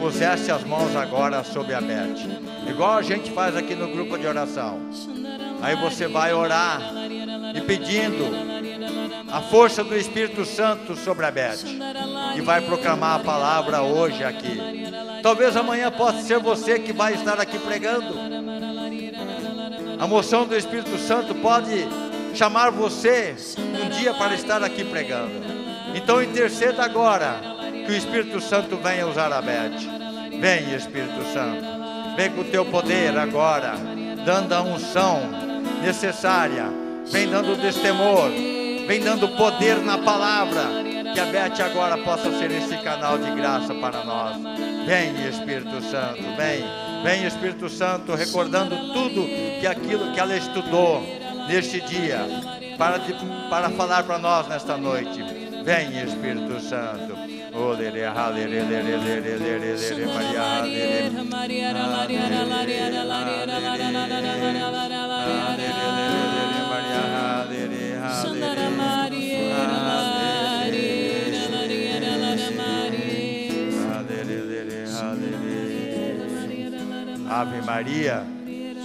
[0.00, 2.26] pusesse as mãos agora sobre a Beth,
[2.68, 4.80] igual a gente faz aqui no grupo de oração.
[5.62, 6.80] Aí você vai orar
[7.54, 8.24] e pedindo
[9.30, 11.62] a força do Espírito Santo sobre a Beth,
[12.34, 14.58] que vai proclamar a palavra hoje aqui.
[15.22, 18.18] Talvez amanhã possa ser você que vai estar aqui pregando.
[20.00, 21.86] A moção do Espírito Santo pode
[22.34, 23.36] chamar você
[23.84, 25.30] um dia para estar aqui pregando.
[25.94, 27.49] Então interceda agora
[27.90, 29.80] que o Espírito Santo venha usar a Beth.
[30.40, 31.60] Vem, Espírito Santo.
[32.16, 33.72] Vem com o teu poder agora,
[34.24, 35.20] dando a unção
[35.82, 36.66] necessária.
[37.10, 38.30] Vem dando destemor.
[38.86, 40.62] Vem dando poder na palavra.
[41.12, 44.36] Que a Beth agora possa ser esse canal de graça para nós.
[44.86, 46.64] Vem, Espírito Santo, vem.
[47.02, 49.26] Vem, Espírito Santo, recordando tudo
[49.58, 51.02] que aquilo que ela estudou
[51.48, 52.20] neste dia,
[52.78, 53.14] para, de-
[53.48, 55.20] para falar para nós nesta noite.
[55.64, 57.29] Vem, Espírito Santo.
[57.52, 57.70] Oh.
[77.40, 78.26] Ave Maria,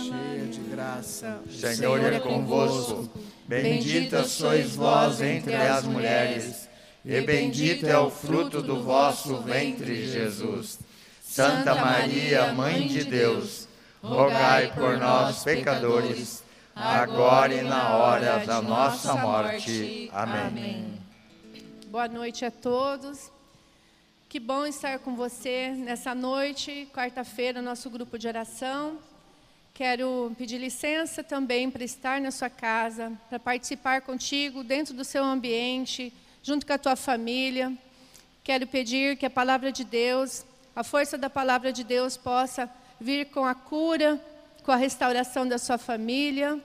[0.05, 1.39] Cheia de graça.
[1.49, 3.09] Senhor é convosco.
[3.47, 6.64] Bendita sois vós entre as mulheres,
[7.05, 10.79] e bendito é o fruto do vosso ventre, Jesus.
[11.21, 13.67] Santa Maria, Mãe de Deus,
[14.01, 16.43] rogai por nós, pecadores,
[16.75, 20.09] agora e na hora da nossa morte.
[20.11, 20.99] Amém.
[21.89, 23.31] Boa noite a todos.
[24.27, 28.97] Que bom estar com você nessa noite, quarta-feira, nosso grupo de oração.
[29.75, 35.23] Quero pedir licença também para estar na sua casa, para participar contigo dentro do seu
[35.23, 36.11] ambiente,
[36.45, 37.73] junto com a tua família.
[38.43, 42.69] Quero pedir que a palavra de Deus, a força da palavra de Deus possa
[43.01, 44.21] vir com a cura,
[44.63, 46.59] com a restauração da sua família.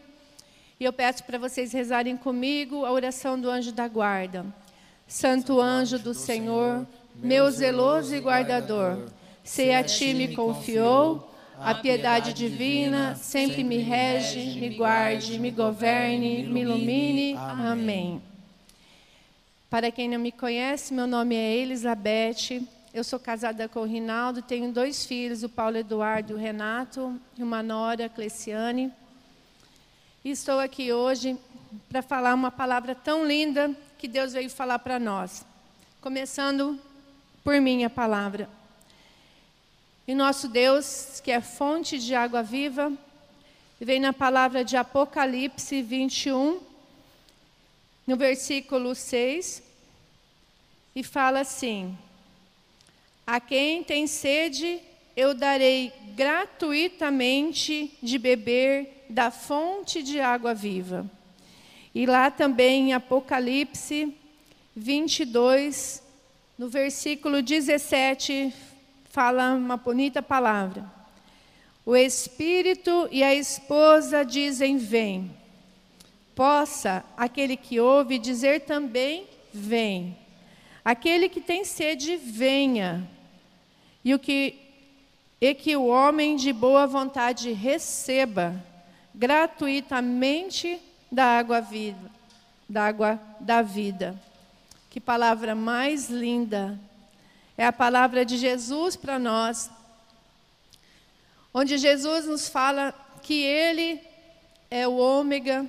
[0.79, 4.45] E eu peço para vocês rezarem comigo a oração do anjo da guarda.
[5.09, 9.09] Santo anjo do Senhor, meu zeloso e guardador,
[9.43, 16.43] se a ti me confiou, a piedade divina sempre me rege, me guarde, me governe,
[16.43, 17.35] me ilumine.
[17.35, 18.30] Amém.
[19.71, 24.43] Para quem não me conhece, meu nome é Elizabeth, Eu sou casada com o Rinaldo,
[24.43, 28.93] tenho dois filhos, o Paulo Eduardo e o Renato, e uma nora, a Cleciane.
[30.25, 31.39] E estou aqui hoje
[31.89, 35.47] para falar uma palavra tão linda que Deus veio falar para nós.
[36.01, 36.77] Começando
[37.45, 38.51] por minha palavra.
[40.05, 42.93] E nosso Deus, que é fonte de água viva,
[43.81, 46.70] vem na palavra de Apocalipse 21,
[48.11, 49.63] no versículo 6,
[50.97, 51.97] e fala assim:
[53.25, 54.81] a quem tem sede,
[55.17, 61.09] eu darei gratuitamente de beber da fonte de água viva.
[61.95, 64.13] E lá também em Apocalipse
[64.75, 66.03] 22,
[66.59, 68.53] no versículo 17,
[69.05, 70.85] fala uma bonita palavra.
[71.87, 75.40] O Espírito e a esposa dizem: Vem.
[76.41, 80.17] Possa aquele que ouve dizer também: Vem.
[80.83, 83.07] Aquele que tem sede, venha
[84.03, 84.59] e o que
[85.39, 88.55] e que o homem de boa vontade receba
[89.15, 90.81] gratuitamente
[91.13, 92.11] da água viva,
[92.67, 94.19] da água da vida.
[94.89, 96.81] Que palavra mais linda.
[97.55, 99.71] É a palavra de Jesus para nós.
[101.53, 104.01] Onde Jesus nos fala que ele
[104.71, 105.69] é o ômega,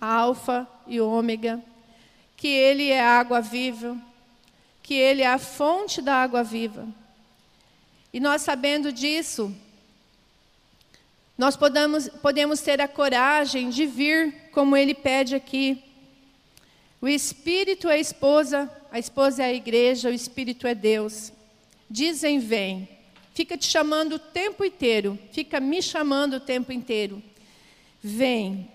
[0.00, 1.62] alfa e ômega,
[2.36, 3.96] que ele é a água viva,
[4.82, 6.86] que ele é a fonte da água viva.
[8.12, 9.54] E nós sabendo disso,
[11.36, 15.82] nós podemos, podemos ter a coragem de vir como ele pede aqui.
[17.00, 21.32] O Espírito é a esposa, a esposa é a igreja, o Espírito é Deus.
[21.90, 22.88] Dizem, vem.
[23.34, 27.22] Fica te chamando o tempo inteiro, fica me chamando o tempo inteiro.
[28.02, 28.70] Vem.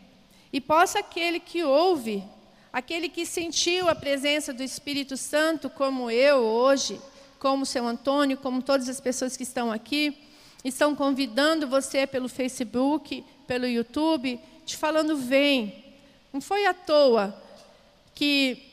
[0.51, 2.23] E possa aquele que ouve,
[2.71, 6.99] aquele que sentiu a presença do Espírito Santo, como eu hoje,
[7.39, 10.17] como o seu Antônio, como todas as pessoas que estão aqui,
[10.63, 15.83] estão convidando você pelo Facebook, pelo YouTube, te falando: vem.
[16.31, 17.35] Não foi à toa
[18.13, 18.71] que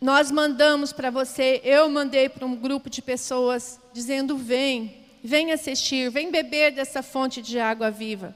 [0.00, 6.10] nós mandamos para você, eu mandei para um grupo de pessoas dizendo: vem, vem assistir,
[6.10, 8.34] vem beber dessa fonte de água viva.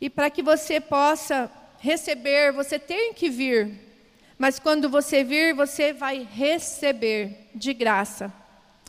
[0.00, 3.86] E para que você possa receber, você tem que vir
[4.38, 8.32] mas quando você vir, você vai receber de graça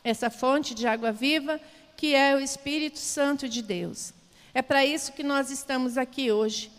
[0.04, 1.60] essa fonte de água viva,
[1.96, 4.12] que é o Espírito Santo de Deus.
[4.52, 6.70] É para isso que nós estamos aqui hoje.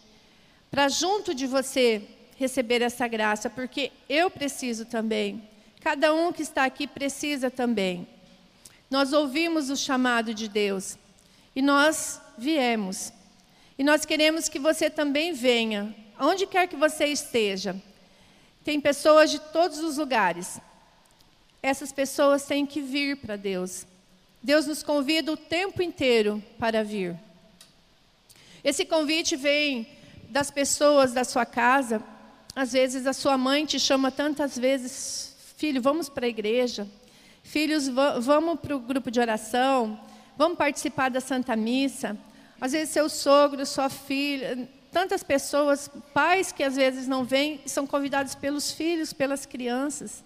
[0.70, 2.02] Para junto de você
[2.38, 5.50] receber essa graça, porque eu preciso também.
[5.82, 8.08] Cada um que está aqui precisa também.
[8.90, 10.98] Nós ouvimos o chamado de Deus
[11.56, 13.12] e nós viemos.
[13.80, 17.82] E nós queremos que você também venha, onde quer que você esteja.
[18.62, 20.60] Tem pessoas de todos os lugares.
[21.64, 23.88] Essas pessoas têm que vir para Deus.
[24.44, 27.18] Deus nos convida o tempo inteiro para vir.
[28.66, 29.88] Esse convite vem
[30.30, 32.04] das pessoas da sua casa.
[32.54, 36.86] Às vezes a sua mãe te chama tantas vezes, filho, vamos para a igreja.
[37.44, 39.98] Filhos, vamos para o grupo de oração.
[40.38, 42.18] Vamos participar da Santa Missa.
[42.60, 47.86] Às vezes seu sogro, sua filha, tantas pessoas, pais que às vezes não vêm, são
[47.88, 50.24] convidados pelos filhos, pelas crianças.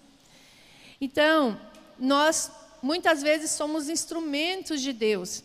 [1.00, 1.60] Então,
[1.98, 2.50] nós
[2.82, 5.42] muitas vezes somos instrumentos de Deus.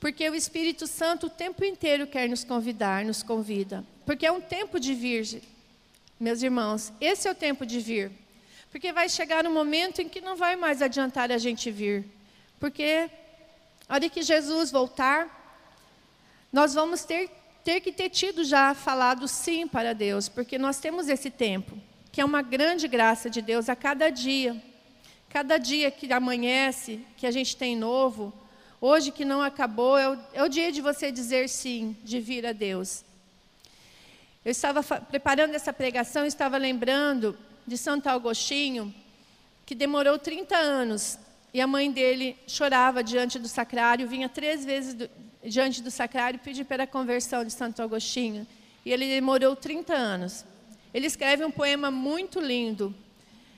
[0.00, 3.84] Porque o Espírito Santo o tempo inteiro quer nos convidar, nos convida.
[4.04, 5.42] Porque é um tempo de vir,
[6.20, 6.92] meus irmãos.
[7.00, 8.12] Esse é o tempo de vir.
[8.70, 12.04] Porque vai chegar um momento em que não vai mais adiantar a gente vir.
[12.60, 13.08] Porque
[13.88, 15.43] a hora que Jesus voltar,
[16.54, 17.28] nós vamos ter
[17.64, 21.76] ter que ter tido já falado sim para Deus, porque nós temos esse tempo,
[22.12, 24.62] que é uma grande graça de Deus a cada dia.
[25.30, 28.32] Cada dia que amanhece, que a gente tem novo,
[28.80, 32.46] hoje que não acabou, é o, é o dia de você dizer sim, de vir
[32.46, 33.02] a Deus.
[34.44, 37.36] Eu estava preparando essa pregação, estava lembrando
[37.66, 38.94] de Santo Agostinho,
[39.66, 41.18] que demorou 30 anos,
[41.52, 44.94] e a mãe dele chorava diante do sacrário, vinha três vezes
[45.44, 48.46] diante do sacrário pedir pela conversão de Santo Agostinho.
[48.84, 50.44] E ele demorou 30 anos.
[50.92, 52.94] Ele escreve um poema muito lindo,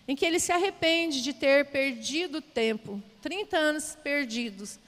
[0.09, 4.79] em que ele se arrepende de ter perdido tempo, 30 anos perdidos,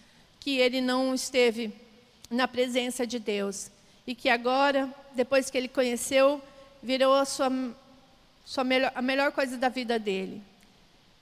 [0.41, 1.73] que ele não esteve
[2.31, 3.71] na presença de Deus.
[4.07, 6.41] E que agora, depois que ele conheceu,
[6.83, 7.51] virou a sua,
[8.45, 10.41] sua melhor, a melhor coisa da vida dele.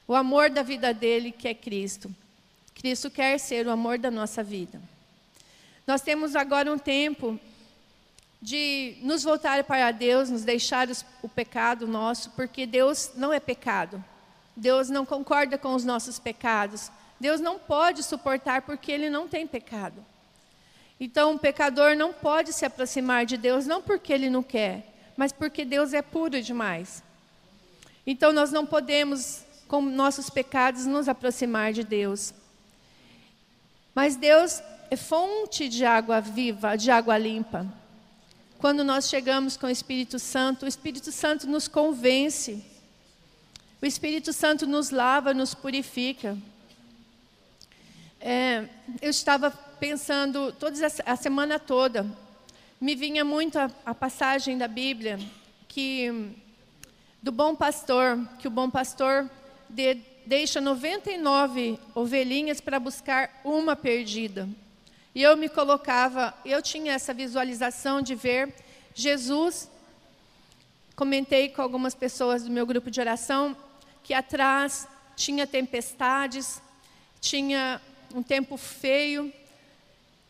[0.06, 2.14] O amor da vida dele, que é Cristo.
[2.74, 4.80] Cristo quer ser o amor da nossa vida.
[5.86, 7.38] Nós temos agora um tempo
[8.42, 10.88] de nos voltar para Deus, nos deixar
[11.22, 14.04] o pecado nosso, porque Deus não é pecado.
[14.56, 16.90] Deus não concorda com os nossos pecados.
[17.20, 20.04] Deus não pode suportar porque ele não tem pecado.
[20.98, 25.30] Então, o pecador não pode se aproximar de Deus, não porque ele não quer, mas
[25.30, 27.00] porque Deus é puro demais.
[28.04, 32.34] Então, nós não podemos, com nossos pecados, nos aproximar de Deus.
[33.94, 34.60] Mas Deus
[34.90, 37.66] é fonte de água viva, de água limpa.
[38.58, 42.64] Quando nós chegamos com o Espírito Santo, o Espírito Santo nos convence.
[43.82, 46.36] O Espírito Santo nos lava, nos purifica.
[48.20, 48.64] É,
[49.02, 50.74] eu estava pensando toda
[51.04, 52.06] a semana toda,
[52.80, 55.18] me vinha muito a, a passagem da Bíblia
[55.68, 56.32] que
[57.22, 59.30] do bom pastor, que o bom pastor
[59.68, 64.48] de, deixa 99 ovelhinhas para buscar uma perdida.
[65.16, 68.54] E eu me colocava, eu tinha essa visualização de ver
[68.94, 69.66] Jesus.
[70.94, 73.56] Comentei com algumas pessoas do meu grupo de oração
[74.02, 74.86] que atrás
[75.16, 76.60] tinha tempestades,
[77.18, 77.80] tinha
[78.14, 79.32] um tempo feio.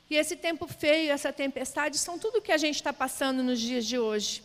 [0.09, 3.85] E esse tempo feio, essa tempestade, são tudo que a gente está passando nos dias
[3.85, 4.41] de hoje.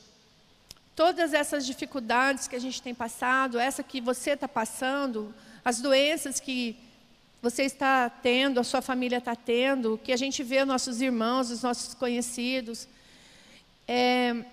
[0.96, 6.40] Todas essas dificuldades que a gente tem passado, essa que você está passando, as doenças
[6.40, 6.76] que
[7.42, 11.64] você está tendo, a sua família está tendo, que a gente vê nossos irmãos, os
[11.64, 12.88] nossos conhecidos,
[13.88, 14.46] é,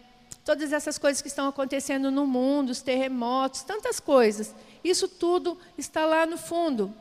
[0.44, 4.54] todas essas coisas que estão acontecendo no mundo, os terremotos, tantas coisas.
[4.82, 6.94] Isso tudo está lá no fundo.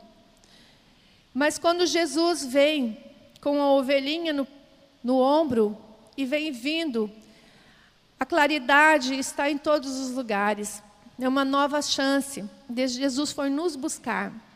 [1.32, 2.98] Mas quando Jesus vem
[3.40, 4.46] com a ovelhinha no,
[5.02, 5.78] no ombro
[6.16, 7.10] e vem vindo,
[8.20, 10.82] a claridade está em todos os lugares.
[11.18, 12.44] É uma nova chance.
[12.76, 14.47] Jesus foi nos buscar.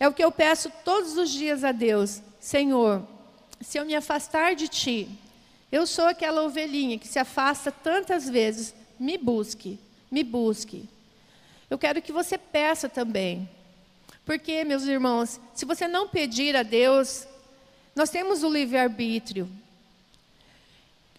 [0.00, 2.22] É o que eu peço todos os dias a Deus.
[2.38, 3.06] Senhor,
[3.60, 5.08] se eu me afastar de Ti,
[5.70, 8.74] eu sou aquela ovelhinha que se afasta tantas vezes.
[8.98, 9.78] Me busque,
[10.10, 10.88] me busque.
[11.68, 13.48] Eu quero que você peça também.
[14.24, 17.26] Porque, meus irmãos, se você não pedir a Deus,
[17.94, 19.48] nós temos o livre-arbítrio.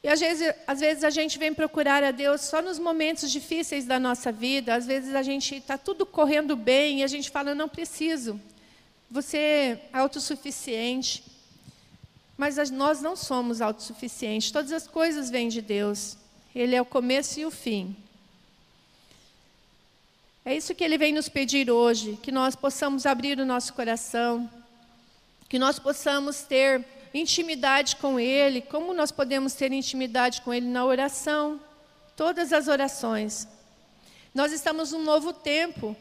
[0.01, 3.85] E às vezes, às vezes a gente vem procurar a Deus só nos momentos difíceis
[3.85, 4.73] da nossa vida.
[4.73, 8.39] Às vezes a gente está tudo correndo bem e a gente fala, não preciso.
[9.09, 11.23] Você é autossuficiente.
[12.37, 14.51] Mas nós não somos autossuficientes.
[14.51, 16.15] Todas as coisas vêm de Deus.
[16.55, 17.95] Ele é o começo e o fim.
[20.45, 24.49] É isso que Ele vem nos pedir hoje, que nós possamos abrir o nosso coração,
[25.49, 28.61] que nós possamos ter intimidade com Ele.
[28.61, 31.59] Como nós podemos ter intimidade com Ele na oração?
[32.15, 33.47] Todas as orações.
[34.33, 35.95] Nós estamos num novo tempo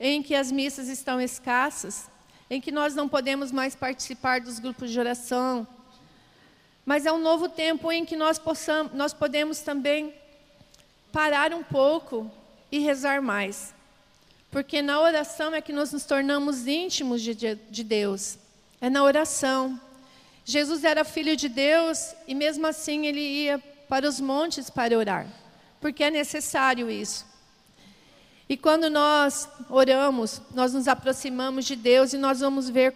[0.00, 2.08] em que as missas estão escassas,
[2.48, 5.66] em que nós não podemos mais participar dos grupos de oração.
[6.84, 10.14] Mas é um novo tempo em que nós, possamos, nós podemos também
[11.12, 12.30] parar um pouco
[12.70, 13.74] e rezar mais.
[14.50, 18.38] Porque na oração é que nós nos tornamos íntimos de, de Deus.
[18.80, 19.80] É na oração.
[20.44, 25.26] Jesus era filho de Deus e mesmo assim ele ia para os montes para orar.
[25.80, 27.26] Porque é necessário isso.
[28.48, 32.94] E quando nós oramos, nós nos aproximamos de Deus e nós vamos ver,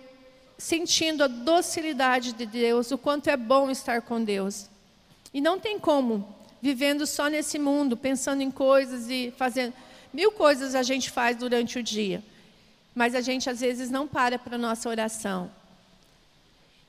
[0.56, 4.68] sentindo a docilidade de Deus, o quanto é bom estar com Deus.
[5.34, 9.74] E não tem como, vivendo só nesse mundo, pensando em coisas e fazendo.
[10.12, 12.22] Mil coisas a gente faz durante o dia,
[12.94, 15.50] mas a gente às vezes não para para a nossa oração.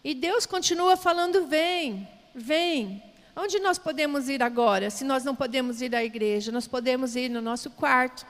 [0.03, 3.01] E Deus continua falando: vem, vem.
[3.35, 4.89] Onde nós podemos ir agora?
[4.89, 8.25] Se nós não podemos ir à igreja, nós podemos ir no nosso quarto,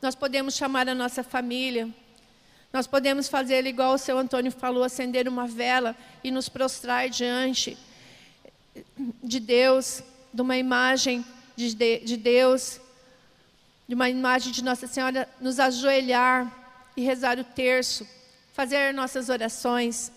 [0.00, 1.88] nós podemos chamar a nossa família,
[2.72, 7.76] nós podemos fazer igual o seu Antônio falou, acender uma vela e nos prostrar diante
[9.22, 11.24] de Deus, de uma imagem
[11.56, 12.80] de, de Deus
[13.88, 16.52] de uma imagem de Nossa Senhora, nos ajoelhar
[16.96, 18.06] e rezar o terço,
[18.52, 20.10] fazer nossas orações.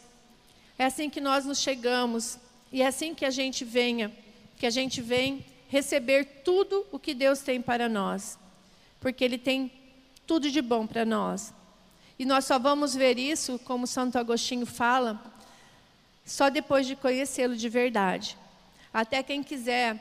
[0.78, 2.40] É assim que nós nos chegamos
[2.72, 4.12] e é assim que a gente venha,
[4.58, 8.40] que a gente vem receber tudo o que Deus tem para nós,
[9.00, 9.72] porque Ele tem
[10.26, 11.54] tudo de bom para nós.
[12.18, 15.20] E nós só vamos ver isso, como Santo Agostinho fala,
[16.26, 18.38] só depois de conhecê-lo de verdade.
[18.94, 20.00] Até quem quiser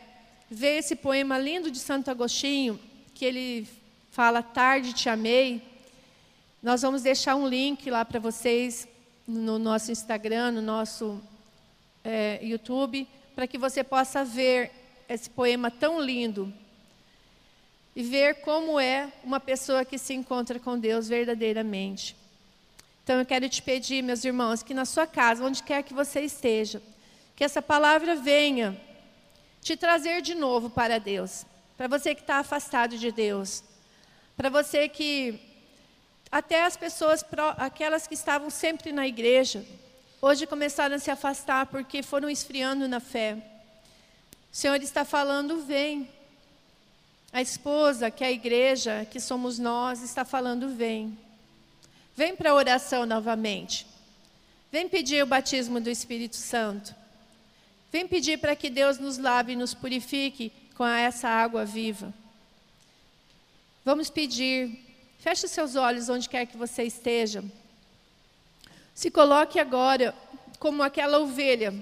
[0.51, 2.79] ver esse poema lindo de Santo Agostinho,
[3.15, 3.69] que ele
[4.11, 5.63] fala Tarde Te Amei,
[6.63, 8.89] nós vamos deixar um link lá para vocês
[9.27, 11.23] no nosso Instagram, no nosso
[12.03, 14.73] é, YouTube, para que você possa ver
[15.09, 16.53] esse poema tão lindo
[17.99, 22.15] e ver como é uma pessoa que se encontra com Deus verdadeiramente.
[23.03, 26.21] Então eu quero te pedir, meus irmãos, que na sua casa, onde quer que você
[26.21, 26.81] esteja,
[27.35, 28.81] que essa palavra venha
[29.61, 31.45] te trazer de novo para Deus
[31.77, 33.63] para você que está afastado de Deus,
[34.37, 35.41] para você que
[36.31, 37.25] Até as pessoas,
[37.57, 39.65] aquelas que estavam sempre na igreja,
[40.21, 43.39] hoje começaram a se afastar porque foram esfriando na fé.
[44.53, 46.18] O Senhor está falando, vem.
[47.33, 51.17] A esposa, que é a igreja, que somos nós, está falando, vem.
[52.17, 53.87] Vem para a oração novamente.
[54.73, 56.95] Vem pedir o batismo do Espírito Santo.
[57.91, 62.13] Vem pedir para que Deus nos lave e nos purifique com essa água viva.
[63.85, 64.85] Vamos pedir.
[65.19, 67.43] Feche seus olhos onde quer que você esteja.
[68.95, 70.15] Se coloque agora
[70.59, 71.75] como aquela ovelha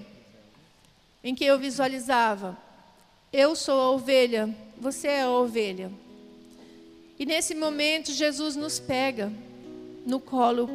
[1.25, 2.57] em que eu visualizava.
[3.33, 5.91] Eu sou a ovelha, você é a ovelha.
[7.19, 9.33] E nesse momento Jesus nos pega
[10.05, 10.69] no colo.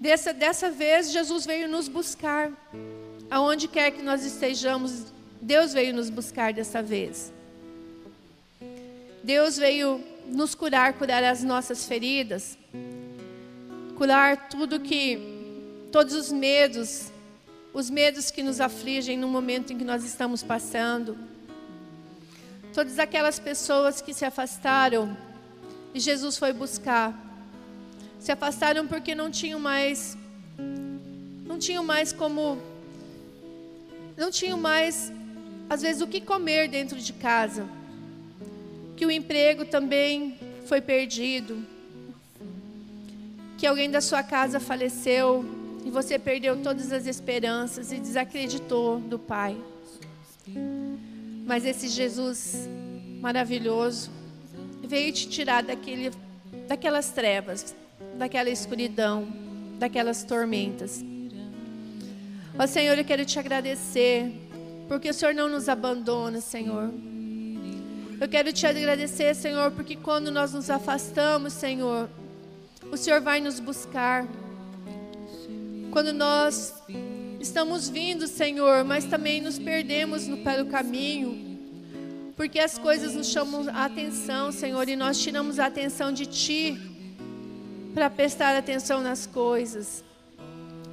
[0.00, 2.52] Dessa, dessa vez Jesus veio nos buscar.
[3.30, 5.06] Aonde quer que nós estejamos,
[5.40, 7.32] Deus veio nos buscar dessa vez.
[9.22, 12.58] Deus veio nos curar, curar as nossas feridas,
[13.96, 15.18] curar tudo que,
[15.90, 17.10] todos os medos,
[17.72, 21.16] os medos que nos afligem no momento em que nós estamos passando.
[22.72, 25.14] Todas aquelas pessoas que se afastaram
[25.94, 27.14] e Jesus foi buscar.
[28.18, 30.16] Se afastaram porque não tinham mais
[31.46, 32.56] não tinham mais como
[34.16, 35.12] não tinham mais
[35.68, 37.66] às vezes o que comer dentro de casa.
[38.96, 41.62] Que o emprego também foi perdido.
[43.58, 45.44] Que alguém da sua casa faleceu
[45.84, 49.56] e você perdeu todas as esperanças e desacreditou do Pai.
[51.44, 52.68] Mas esse Jesus
[53.20, 54.10] maravilhoso
[54.82, 56.10] veio te tirar daquele,
[56.68, 57.74] daquelas trevas,
[58.18, 59.26] daquela escuridão,
[59.78, 61.04] daquelas tormentas.
[62.58, 64.30] Ó Senhor, eu quero te agradecer,
[64.88, 66.92] porque o Senhor não nos abandona, Senhor.
[68.20, 72.08] Eu quero te agradecer, Senhor, porque quando nós nos afastamos, Senhor,
[72.90, 74.26] o Senhor vai nos buscar.
[75.90, 76.74] Quando nós
[77.42, 81.58] estamos vindo, Senhor, mas também nos perdemos no, pelo caminho,
[82.36, 86.78] porque as coisas nos chamam a atenção, Senhor, e nós tiramos a atenção de Ti
[87.92, 90.04] para prestar atenção nas coisas.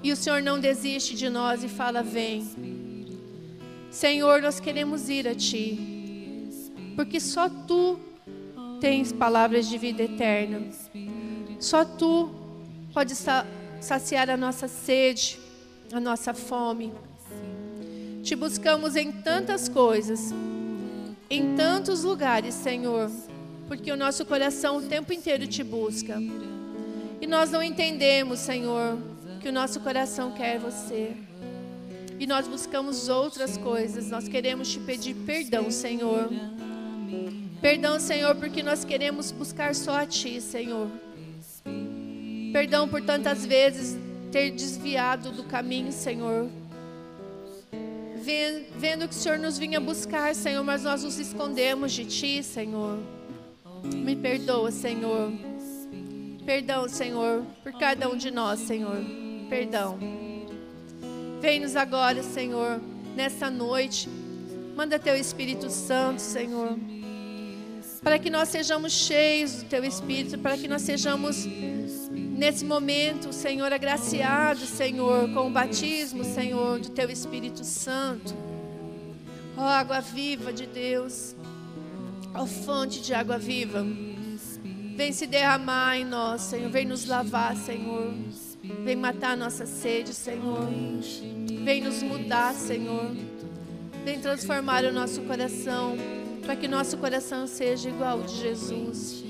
[0.01, 2.47] E o Senhor não desiste de nós e fala: Vem.
[3.91, 5.79] Senhor, nós queremos ir a Ti,
[6.95, 7.99] porque só Tu
[8.81, 10.61] tens palavras de vida eterna,
[11.59, 12.29] só Tu
[12.93, 13.13] pode
[13.79, 15.39] saciar a nossa sede,
[15.91, 16.93] a nossa fome.
[18.23, 20.33] Te buscamos em tantas coisas,
[21.29, 23.09] em tantos lugares, Senhor,
[23.67, 26.17] porque o nosso coração o tempo inteiro te busca.
[27.21, 28.97] E nós não entendemos, Senhor,
[29.41, 31.15] que o nosso coração quer você.
[32.19, 34.09] E nós buscamos outras coisas.
[34.09, 36.29] Nós queremos te pedir perdão, Senhor.
[37.61, 40.89] Perdão, Senhor, porque nós queremos buscar só a Ti, Senhor.
[42.51, 43.97] Perdão por tantas vezes
[44.31, 46.49] ter desviado do caminho, Senhor.
[48.77, 52.99] Vendo que o Senhor nos vinha buscar, Senhor, mas nós nos escondemos de Ti, Senhor.
[53.83, 55.31] Me perdoa, Senhor.
[56.45, 58.97] Perdão, Senhor, por cada um de nós, Senhor.
[59.49, 59.97] Perdão.
[61.41, 62.81] Vem-nos agora, Senhor,
[63.15, 64.09] nessa noite.
[64.75, 66.77] Manda Teu Espírito Santo, Senhor.
[68.03, 71.47] Para que nós sejamos cheios do Teu Espírito, para que nós sejamos
[72.39, 78.33] nesse momento, Senhor, agraciado, Senhor, com o batismo, Senhor, do Teu Espírito Santo.
[79.57, 81.35] Ó água viva de Deus,
[82.33, 83.85] ó fonte de água viva,
[84.95, 88.13] vem se derramar em nós, Senhor, vem nos lavar, Senhor,
[88.85, 90.65] vem matar a nossa sede, Senhor,
[91.65, 93.11] vem nos mudar, Senhor,
[94.05, 95.97] vem transformar o nosso coração,
[96.45, 99.25] para que nosso coração seja igual ao de Jesus.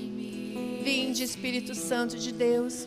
[0.82, 2.86] Vinde, Espírito Santo de Deus.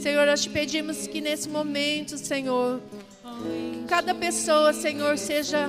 [0.00, 2.80] Senhor, nós te pedimos que nesse momento, Senhor,
[3.88, 5.68] cada pessoa, Senhor, seja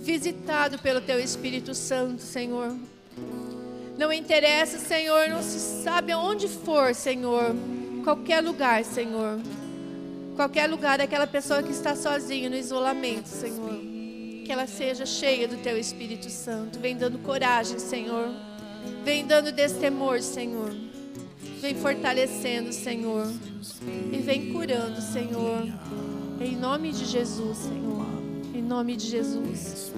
[0.00, 2.76] visitado pelo Teu Espírito Santo, Senhor.
[3.96, 7.54] Não interessa, Senhor, não se sabe aonde for, Senhor,
[8.02, 9.38] qualquer lugar, Senhor.
[10.36, 13.78] Qualquer lugar, aquela pessoa que está sozinha no isolamento, Senhor.
[14.44, 16.78] Que ela seja cheia do Teu Espírito Santo.
[16.78, 18.30] Vem dando coragem, Senhor.
[19.04, 20.74] Vem dando destemor, Senhor.
[21.60, 23.30] Vem fortalecendo, Senhor.
[24.12, 25.66] E vem curando, Senhor.
[26.40, 28.06] Em nome de Jesus, Senhor.
[28.54, 29.92] Em nome de Jesus.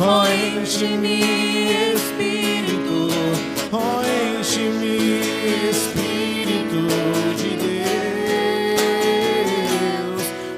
[0.00, 1.20] Enche-me,
[1.92, 3.08] Espírito,
[3.72, 5.20] oh, enche-me,
[5.70, 6.80] Espírito
[7.36, 7.92] de Deus,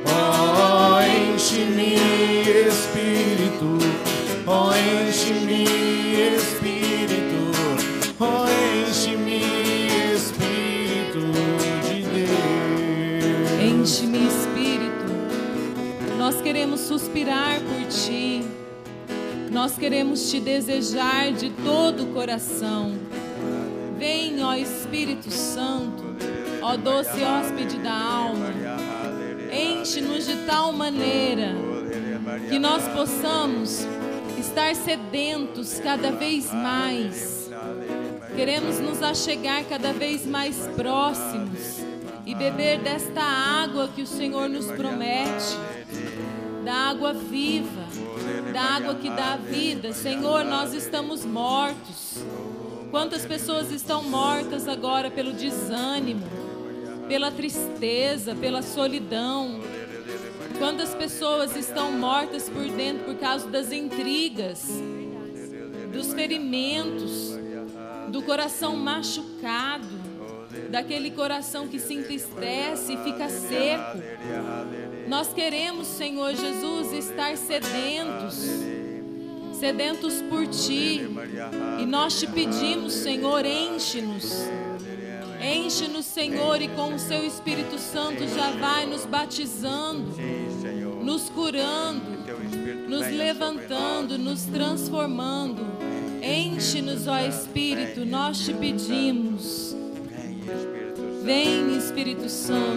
[0.06, 1.94] oh, enche-me,
[2.68, 3.70] Espírito,
[4.46, 5.64] oh, enche-me,
[6.36, 7.40] Espírito,
[8.20, 8.46] oh,
[8.88, 9.40] enche-me,
[10.14, 11.22] Espírito
[11.82, 13.50] de Deus.
[13.60, 15.12] Enche-me, Espírito.
[16.18, 18.23] Nós queremos suspirar por Ti.
[19.64, 22.92] Nós queremos Te desejar de todo o coração.
[23.96, 26.04] Vem, ó Espírito Santo,
[26.60, 28.52] ó doce hóspede da alma.
[29.50, 31.54] Enche-nos de tal maneira
[32.50, 33.86] que nós possamos
[34.38, 37.50] estar sedentos cada vez mais.
[38.36, 41.80] Queremos nos achegar cada vez mais próximos
[42.26, 45.56] e beber desta água que o Senhor nos promete,
[46.66, 47.83] da água viva,
[48.54, 49.92] da água que dá vida.
[49.92, 52.24] Senhor, nós estamos mortos.
[52.88, 56.22] Quantas pessoas estão mortas agora pelo desânimo,
[57.08, 59.60] pela tristeza, pela solidão?
[60.56, 64.68] Quantas pessoas estão mortas por dentro por causa das intrigas,
[65.92, 67.36] dos ferimentos,
[68.06, 69.88] do coração machucado,
[70.70, 73.98] daquele coração que se entristece e fica seco?
[75.08, 78.34] Nós queremos, Senhor Jesus, estar sedentos,
[79.58, 81.02] sedentos por Ti.
[81.80, 84.32] E nós te pedimos, Senhor, enche-nos.
[85.40, 90.14] Enche-nos, Senhor, e com o Seu Espírito Santo já vai nos batizando,
[91.02, 92.00] nos curando,
[92.88, 95.62] nos levantando, nos transformando.
[96.22, 99.76] Enche-nos, ó Espírito, nós te pedimos.
[101.24, 102.76] Vem, Espírito Santo.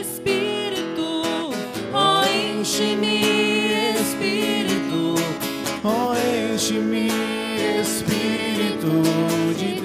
[0.00, 1.22] Espírito,
[1.92, 3.20] ó enche-me,
[4.00, 5.16] Espírito.
[5.82, 7.08] Oh, enche-me,
[7.80, 9.02] Espírito
[9.58, 9.83] de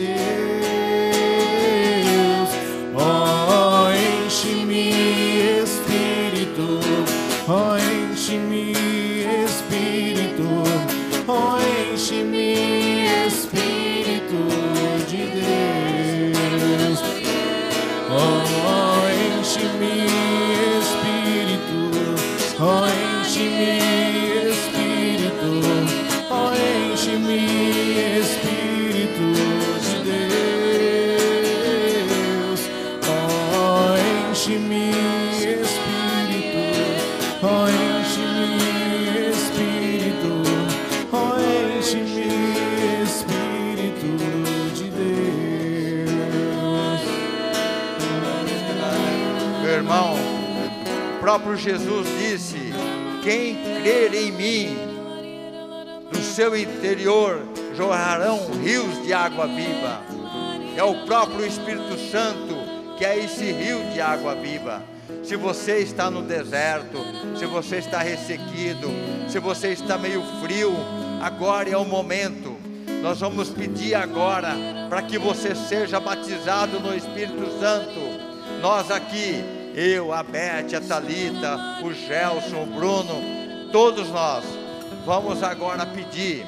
[22.62, 22.89] Oh,
[51.30, 52.58] próprio Jesus disse:
[53.24, 54.78] Quem crer em mim,
[56.12, 57.44] no seu interior
[57.76, 60.02] jorrarão rios de água viva.
[60.76, 62.58] É o próprio Espírito Santo
[62.98, 64.82] que é esse rio de água viva.
[65.24, 66.98] Se você está no deserto,
[67.38, 68.90] se você está ressequido,
[69.30, 70.74] se você está meio frio,
[71.22, 72.58] agora é o momento.
[73.04, 74.56] Nós vamos pedir agora
[74.90, 78.00] para que você seja batizado no Espírito Santo.
[78.64, 84.44] Nós aqui, eu, a Beth, a Talita, o Gelson, o Bruno, todos nós
[85.06, 86.46] vamos agora pedir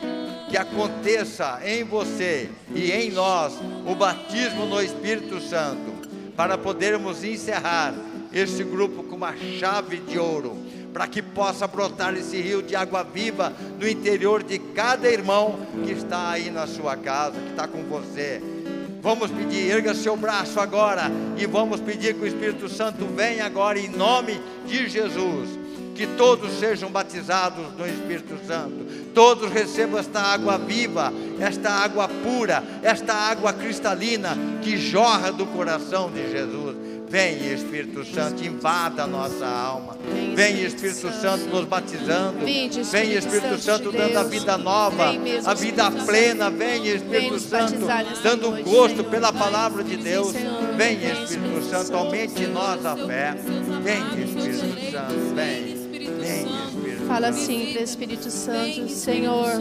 [0.50, 3.54] que aconteça em você e em nós
[3.88, 7.94] o batismo no Espírito Santo, para podermos encerrar
[8.34, 10.58] este grupo com uma chave de ouro,
[10.92, 15.94] para que possa brotar esse rio de água viva no interior de cada irmão que
[15.94, 18.42] está aí na sua casa, que está com você.
[19.02, 23.80] Vamos pedir, erga seu braço agora e vamos pedir que o Espírito Santo venha agora
[23.80, 25.50] em nome de Jesus.
[25.96, 32.64] Que todos sejam batizados no Espírito Santo, todos recebam esta água viva, esta água pura,
[32.82, 36.71] esta água cristalina que jorra do coração de Jesus.
[37.12, 39.98] Vem, Espírito Santo, invada a nossa alma.
[40.34, 42.46] Vem, Espírito Santo, nos batizando.
[42.46, 45.12] Vem, Espírito Santo dando a vida nova,
[45.46, 46.50] a vida plena.
[46.50, 47.86] Vem, Espírito Santo,
[48.24, 50.32] dando gosto pela palavra de Deus.
[50.78, 53.36] Vem, Espírito Santo, aumente em nós a fé.
[53.84, 55.82] Vem, Espírito Santo, vem.
[56.22, 59.52] Vem, Espírito Fala assim para Espírito Santo, Senhor.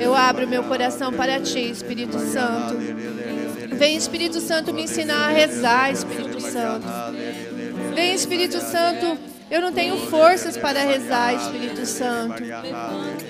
[0.00, 2.76] Eu abro meu coração para ti, Espírito Santo.
[3.72, 6.86] Vem, Espírito Santo, me ensinar a rezar, Espírito Santo.
[7.94, 9.18] Vem, Espírito Santo.
[9.50, 12.42] Eu não tenho forças para rezar, Espírito Santo.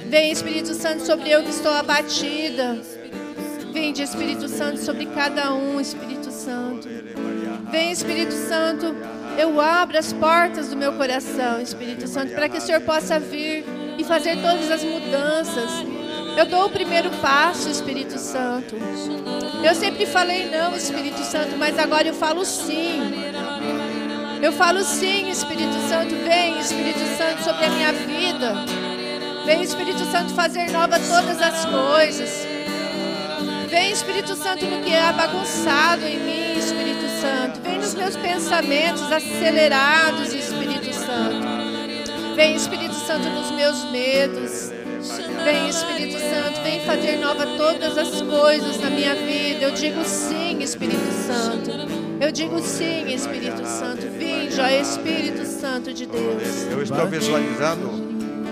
[0.06, 2.78] Vem, Espírito Santo, sobre eu que estou abatida.
[3.72, 6.88] Vem de Espírito Santo sobre cada um, Espírito Santo.
[7.70, 8.94] Vem, Espírito Santo.
[9.38, 13.64] Eu abro as portas do meu coração, Espírito Santo, para que o Senhor possa vir
[13.96, 15.70] e fazer todas as mudanças.
[16.36, 18.76] Eu dou o primeiro passo, Espírito Santo.
[19.62, 23.12] Eu sempre falei não, Espírito Santo, mas agora eu falo sim.
[24.42, 26.14] Eu falo sim, Espírito Santo.
[26.24, 28.54] Vem, Espírito Santo, sobre a minha vida.
[29.44, 32.46] Vem, Espírito Santo, fazer nova todas as coisas.
[33.68, 37.60] Vem, Espírito Santo, no que é bagunçado em mim, Espírito Santo.
[37.62, 42.34] Vem nos meus pensamentos acelerados, Espírito Santo.
[42.34, 44.69] Vem, Espírito Santo, nos meus medos.
[45.44, 49.64] Vem, Espírito Santo, vem fazer nova todas as coisas na minha vida.
[49.64, 51.70] Eu digo sim, Espírito Santo.
[52.20, 54.02] Eu digo sim, Espírito Santo.
[54.18, 56.66] Vinde, ó Espírito Santo de Deus.
[56.70, 57.88] Eu estou visualizando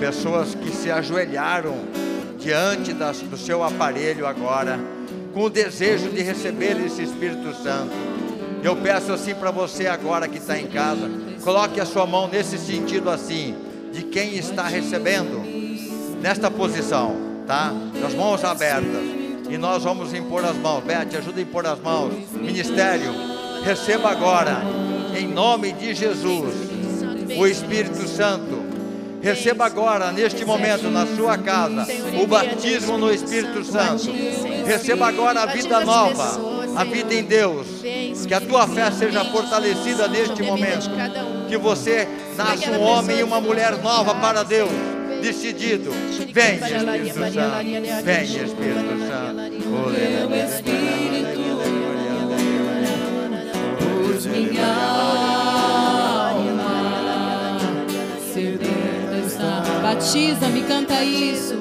[0.00, 1.76] pessoas que se ajoelharam
[2.38, 4.80] diante das, do seu aparelho agora,
[5.34, 7.92] com o desejo de receber esse Espírito Santo.
[8.62, 11.10] Eu peço assim para você agora que está em casa,
[11.44, 13.54] coloque a sua mão nesse sentido assim,
[13.92, 15.57] de quem está recebendo,
[16.20, 17.16] nesta posição,
[17.46, 17.72] tá?
[18.00, 19.02] Das mãos abertas.
[19.48, 20.84] E nós vamos impor as mãos.
[20.84, 22.12] Beth, ajuda a impor as mãos.
[22.32, 23.12] Ministério,
[23.64, 24.62] receba agora,
[25.16, 26.54] em nome de Jesus,
[27.36, 28.68] o Espírito Santo.
[29.20, 31.86] Receba agora, neste momento, na sua casa,
[32.22, 34.12] o batismo no Espírito Santo.
[34.64, 36.38] Receba agora a vida nova,
[36.76, 37.66] a vida em Deus.
[38.26, 40.90] Que a tua fé seja fortalecida neste momento.
[41.48, 42.06] Que você
[42.36, 44.70] nasça um homem e uma mulher nova para Deus,
[45.20, 45.90] decidido.
[46.32, 47.64] Vem, Espírito Santo.
[48.04, 49.48] Vem, Espírito Santo.
[54.04, 54.66] Pois minha
[56.26, 57.58] alma
[58.32, 59.64] sedenta está.
[59.82, 61.58] Batiza-me, canta isso.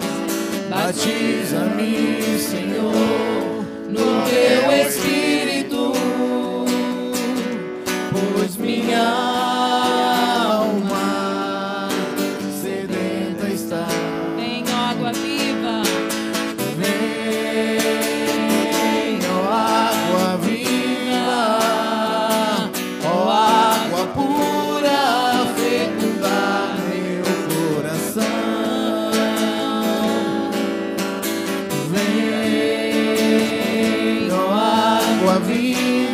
[0.70, 5.94] Batiza-me, Senhor, no teu Espírito,
[8.12, 9.47] pois minha alma
[35.78, 36.07] água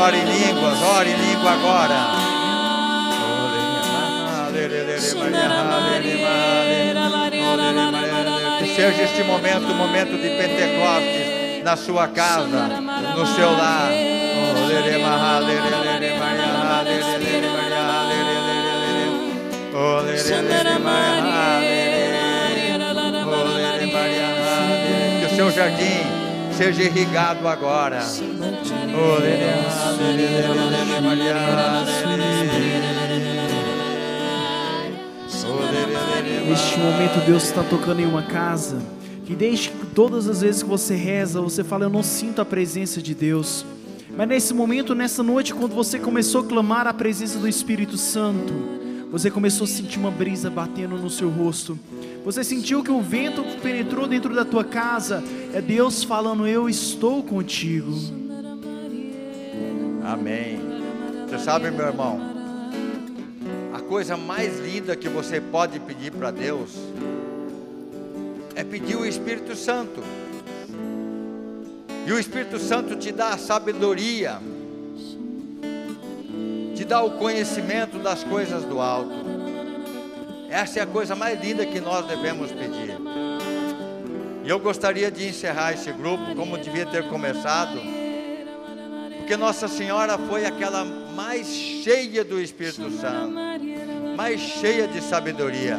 [0.00, 2.30] ora em línguas, ore em língua agora.
[8.58, 12.68] Que seja este momento, o momento de Pentecostes na sua casa,
[13.16, 13.90] no seu lar.
[25.20, 26.00] Que o seu jardim
[26.56, 28.00] seja irrigado agora.
[36.48, 38.82] Neste momento, Deus está tocando em uma casa.
[39.24, 43.00] Que desde todas as vezes que você reza, você fala: Eu não sinto a presença
[43.00, 43.64] de Deus.
[44.16, 48.52] Mas nesse momento, nessa noite, quando você começou a clamar a presença do Espírito Santo,
[49.10, 51.78] você começou a sentir uma brisa batendo no seu rosto.
[52.24, 55.22] Você sentiu que o vento penetrou dentro da tua casa.
[55.54, 58.19] É Deus falando: Eu estou contigo.
[60.10, 60.58] Amém.
[61.28, 62.18] Você sabe, meu irmão,
[63.72, 66.76] a coisa mais linda que você pode pedir para Deus
[68.56, 70.02] é pedir o Espírito Santo.
[72.04, 74.40] E o Espírito Santo te dá a sabedoria,
[76.74, 79.14] te dá o conhecimento das coisas do alto.
[80.48, 82.98] Essa é a coisa mais linda que nós devemos pedir.
[84.42, 87.99] E eu gostaria de encerrar esse grupo como devia ter começado,
[89.30, 93.32] porque Nossa Senhora foi aquela mais cheia do Espírito Santo,
[94.16, 95.78] mais cheia de sabedoria.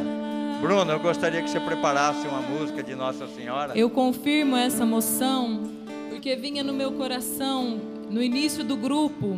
[0.62, 3.78] Bruno, eu gostaria que você preparasse uma música de Nossa Senhora.
[3.78, 5.70] Eu confirmo essa moção
[6.10, 7.78] porque vinha no meu coração
[8.10, 9.38] no início do grupo.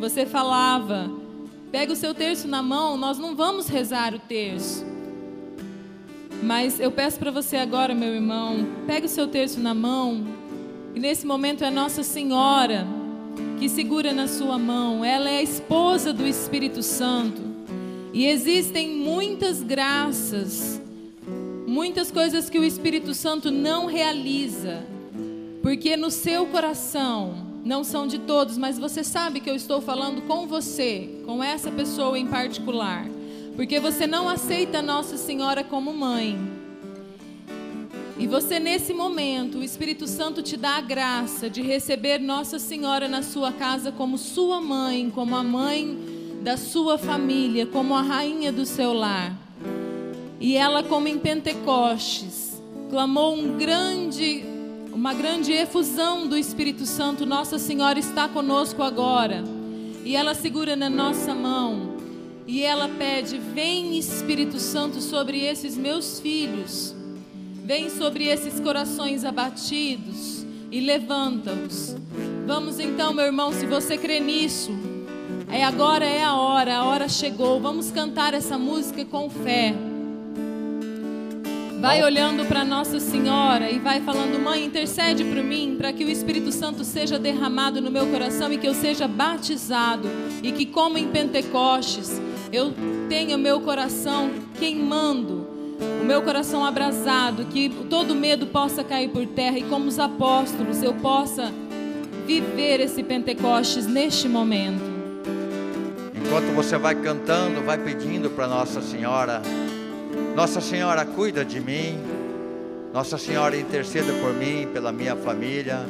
[0.00, 1.10] Você falava
[1.72, 4.84] pega o seu terço na mão, nós não vamos rezar o terço.
[6.42, 10.26] Mas eu peço para você agora, meu irmão, pega o seu terço na mão,
[10.94, 12.95] e nesse momento é Nossa Senhora
[13.58, 15.04] que segura na sua mão.
[15.04, 17.42] Ela é a esposa do Espírito Santo.
[18.12, 20.80] E existem muitas graças,
[21.66, 24.86] muitas coisas que o Espírito Santo não realiza,
[25.62, 30.22] porque no seu coração, não são de todos, mas você sabe que eu estou falando
[30.22, 33.06] com você, com essa pessoa em particular,
[33.54, 36.55] porque você não aceita Nossa Senhora como mãe.
[38.18, 43.08] E você, nesse momento, o Espírito Santo te dá a graça de receber Nossa Senhora
[43.08, 45.98] na sua casa como sua mãe, como a mãe
[46.40, 49.36] da sua família, como a rainha do seu lar.
[50.40, 54.42] E ela, como em Pentecostes, clamou um grande,
[54.94, 57.26] uma grande efusão do Espírito Santo.
[57.26, 59.44] Nossa Senhora está conosco agora.
[60.06, 61.96] E ela segura na nossa mão.
[62.46, 66.95] E ela pede: Vem Espírito Santo sobre esses meus filhos
[67.66, 71.96] Vem sobre esses corações abatidos e levanta-os.
[72.46, 74.70] Vamos então, meu irmão, se você crê nisso,
[75.50, 77.60] é agora é a hora, a hora chegou.
[77.60, 79.74] Vamos cantar essa música com fé.
[81.80, 86.08] Vai olhando para Nossa Senhora e vai falando: Mãe, intercede por mim, para que o
[86.08, 90.08] Espírito Santo seja derramado no meu coração e que eu seja batizado.
[90.40, 92.72] E que, como em Pentecostes, eu
[93.08, 95.45] tenha meu coração queimando o
[96.06, 100.94] meu coração abrasado, que todo medo possa cair por terra e como os apóstolos eu
[100.94, 101.52] possa
[102.24, 104.84] viver esse Pentecostes neste momento.
[106.14, 109.42] Enquanto você vai cantando, vai pedindo para Nossa Senhora,
[110.36, 111.98] Nossa Senhora cuida de mim,
[112.94, 115.80] Nossa Senhora interceda por mim, pela minha família.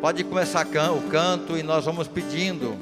[0.00, 2.76] Pode começar o canto e nós vamos pedindo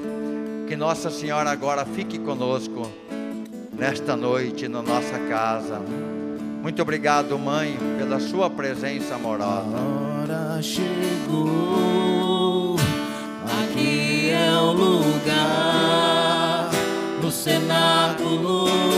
[0.67, 2.91] que Nossa Senhora agora fique conosco
[3.75, 5.81] nesta noite na nossa casa.
[6.63, 9.67] Muito obrigado, mãe, pela sua presença amorosa.
[9.75, 9.81] A
[10.21, 11.97] hora chegou,
[13.65, 16.69] aqui é o lugar,
[17.21, 18.92] no cenáculo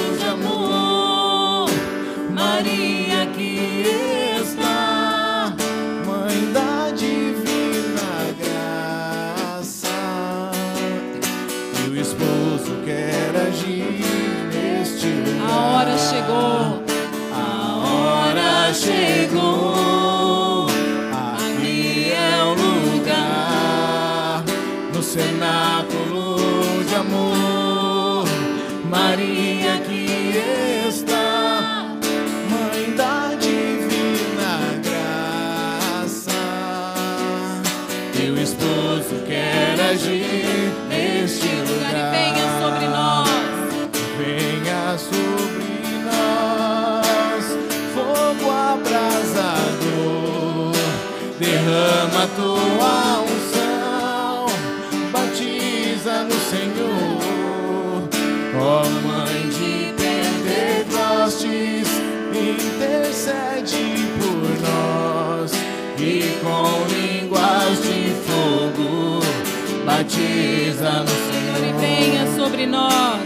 [70.15, 73.19] batiza no Senhor e venha sobre nós,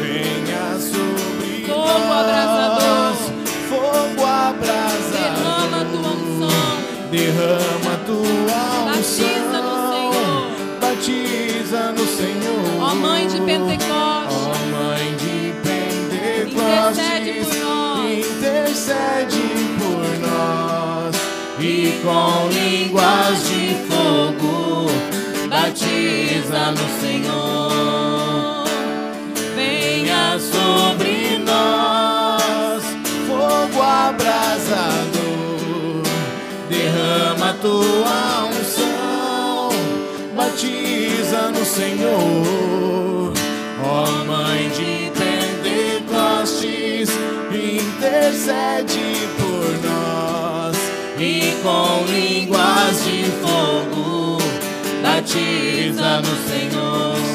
[0.00, 2.12] venha sobre fogo nós.
[2.12, 3.14] abrasador
[3.68, 4.98] fogo abrasador.
[5.12, 6.74] Derrama tua unção.
[7.10, 8.18] Derrama tua
[8.96, 9.30] unção.
[10.80, 12.64] Batiza no Senhor.
[12.80, 14.36] Ó Mãe de Pentecostes.
[14.36, 16.98] Ó Mãe de Pentecostes.
[16.98, 18.10] Intercede por nós.
[18.18, 19.44] Intercede
[19.78, 21.14] por nós.
[21.60, 24.33] E com línguas de fogo
[25.74, 28.62] batiza no Senhor.
[29.56, 32.84] Venha sobre nós
[33.26, 34.94] fogo abrasador,
[36.68, 39.70] derrama tua unção,
[40.36, 43.32] batiza no Senhor,
[43.84, 47.10] ó Mãe de Pentecostes,
[47.50, 50.76] intercede por nós.
[51.18, 53.83] E com línguas de fogo,
[55.34, 57.33] batiza no Senhor.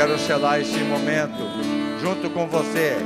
[0.00, 1.42] Quero selar esse momento
[2.00, 2.96] junto com você,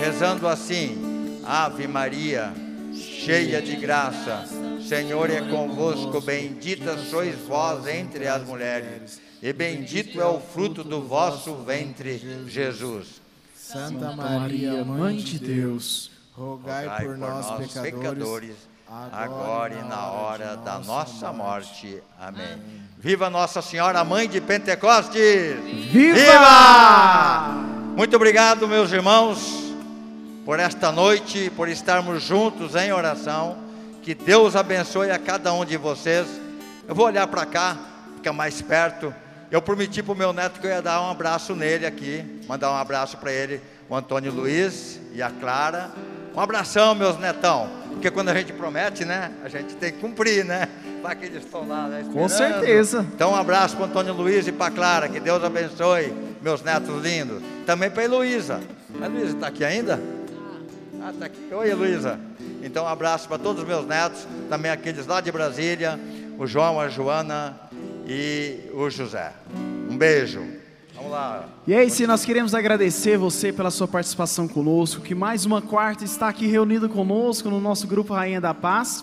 [0.00, 2.52] rezando assim: Ave Maria,
[2.92, 4.46] cheia de graça,
[4.82, 11.00] Senhor é convosco, bendita sois vós entre as mulheres, e bendito é o fruto do
[11.00, 13.20] vosso ventre, Jesus.
[13.54, 18.56] Santa Maria, Mãe de Deus, rogai, rogai por, nós, nós pecadores, pecadores
[19.12, 22.02] agora e na hora da nossa morte.
[22.18, 22.60] Amém.
[22.98, 25.56] Viva Nossa Senhora, Mãe de Pentecostes!
[25.90, 26.14] Viva!
[26.14, 27.52] Viva!
[27.96, 29.72] Muito obrigado, meus irmãos,
[30.44, 33.58] por esta noite, por estarmos juntos em oração.
[34.02, 36.26] Que Deus abençoe a cada um de vocês.
[36.88, 37.76] Eu vou olhar para cá,
[38.16, 39.14] fica mais perto.
[39.52, 42.72] Eu prometi para o meu neto que eu ia dar um abraço nele aqui, mandar
[42.72, 45.90] um abraço para ele, o Antônio Luiz e a Clara.
[46.34, 47.68] Um abração, meus netão.
[47.90, 49.32] Porque quando a gente promete, né?
[49.44, 50.68] A gente tem que cumprir, né?
[51.02, 52.04] Para que eles estão lá, né?
[52.12, 53.04] Com certeza.
[53.14, 55.08] Então, um abraço para Antônio Luiz e para Clara.
[55.08, 57.42] Que Deus abençoe, meus netos lindos.
[57.66, 58.60] Também para a Heloísa.
[59.00, 60.00] A Heloísa está aqui ainda?
[61.02, 61.52] Ah, está aqui.
[61.52, 62.18] Oi, Heloísa.
[62.62, 64.26] Então, um abraço para todos os meus netos.
[64.48, 65.98] Também aqueles lá de Brasília.
[66.38, 67.58] O João, a Joana
[68.06, 69.32] e o José.
[69.90, 70.59] Um beijo.
[71.00, 71.46] Vamos lá.
[71.66, 76.04] E aí, se nós queremos agradecer você pela sua participação conosco, que mais uma quarta
[76.04, 79.02] está aqui reunido conosco no nosso grupo Rainha da Paz.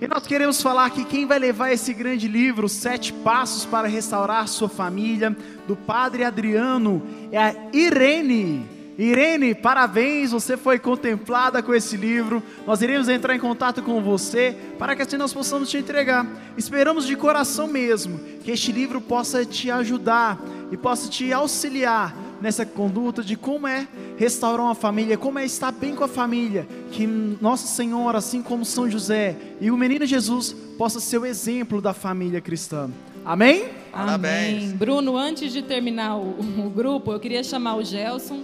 [0.00, 4.48] E nós queremos falar que quem vai levar esse grande livro, Sete Passos para Restaurar
[4.48, 5.36] Sua Família,
[5.68, 8.73] do Padre Adriano, é a Irene.
[8.96, 12.42] Irene, parabéns, você foi contemplada com esse livro.
[12.66, 16.26] Nós iremos entrar em contato com você para que assim nós possamos te entregar.
[16.56, 20.40] Esperamos de coração mesmo que este livro possa te ajudar
[20.70, 25.72] e possa te auxiliar nessa conduta de como é restaurar uma família, como é estar
[25.72, 26.66] bem com a família.
[26.92, 31.80] Que Nossa Senhora, assim como São José e o menino Jesus, possa ser o exemplo
[31.80, 32.88] da família cristã.
[33.24, 33.64] Amém?
[33.92, 34.70] Amém.
[34.76, 38.42] Bruno, antes de terminar o, o grupo, eu queria chamar o Gelson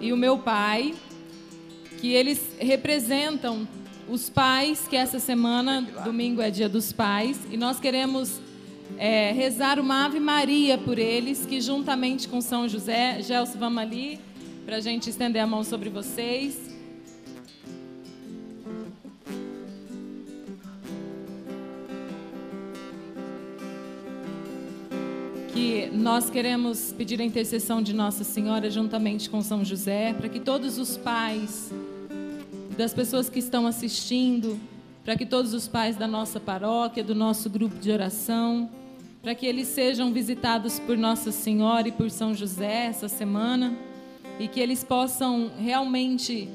[0.00, 0.94] e o meu pai,
[2.00, 3.68] que eles representam
[4.08, 8.40] os pais, que essa semana, domingo é dia dos pais, e nós queremos
[8.98, 14.18] é, rezar uma Ave Maria por eles, que juntamente com São José, Gelson, vamos ali,
[14.66, 16.69] para a gente estender a mão sobre vocês.
[25.52, 30.38] Que nós queremos pedir a intercessão de Nossa Senhora juntamente com São José, para que
[30.38, 31.72] todos os pais
[32.76, 34.58] das pessoas que estão assistindo,
[35.04, 38.70] para que todos os pais da nossa paróquia, do nosso grupo de oração,
[39.22, 43.76] para que eles sejam visitados por Nossa Senhora e por São José essa semana
[44.38, 46.48] e que eles possam realmente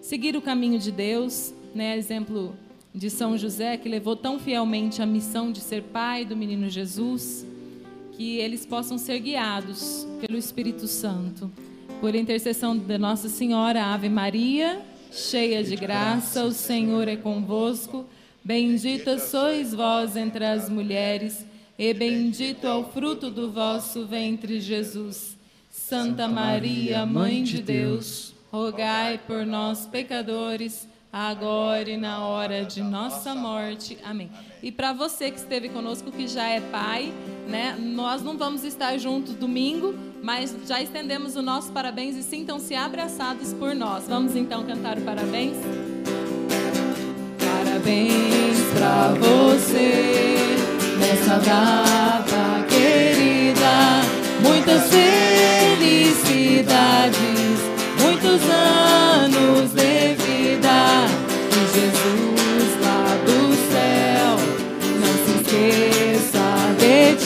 [0.00, 1.96] seguir o caminho de Deus, né?
[1.96, 2.56] Exemplo
[2.94, 7.46] de São José que levou tão fielmente a missão de ser pai do menino Jesus
[8.12, 11.50] que eles possam ser guiados pelo Espírito Santo.
[12.00, 18.06] Por intercessão de Nossa Senhora, Ave Maria, cheia de graça, o Senhor é convosco.
[18.44, 21.46] Bendita sois vós entre as mulheres,
[21.78, 25.38] e bendito é o fruto do vosso ventre, Jesus.
[25.70, 33.34] Santa Maria, Mãe de Deus, rogai por nós, pecadores agora e na hora de nossa
[33.34, 33.98] morte.
[34.02, 34.30] Amém.
[34.62, 37.12] E para você que esteve conosco, que já é pai,
[37.46, 37.76] né?
[37.78, 43.52] Nós não vamos estar juntos domingo, mas já estendemos o nosso parabéns e sintam-se abraçados
[43.52, 44.04] por nós.
[44.08, 45.56] Vamos então cantar o parabéns?
[47.38, 50.22] Parabéns para você
[50.98, 54.02] nessa data querida.
[54.42, 56.48] Muitas felicidades,
[58.00, 59.91] muitos anos de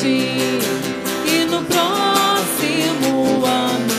[0.09, 3.95] E no próximo ano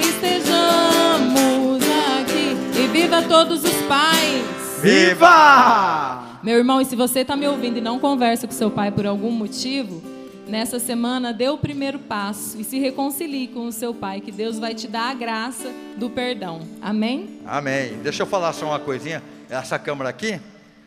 [0.00, 1.82] estejamos
[2.18, 2.56] aqui.
[2.78, 4.80] E viva todos os pais!
[4.82, 6.38] Viva!
[6.42, 9.06] Meu irmão, e se você está me ouvindo e não conversa com seu pai por
[9.06, 10.02] algum motivo,
[10.48, 14.58] nessa semana dê o primeiro passo e se reconcilie com o seu pai, que Deus
[14.58, 16.62] vai te dar a graça do perdão.
[16.80, 17.40] Amém?
[17.46, 17.98] Amém.
[18.02, 19.22] Deixa eu falar só uma coisinha.
[19.48, 20.40] Essa câmera aqui,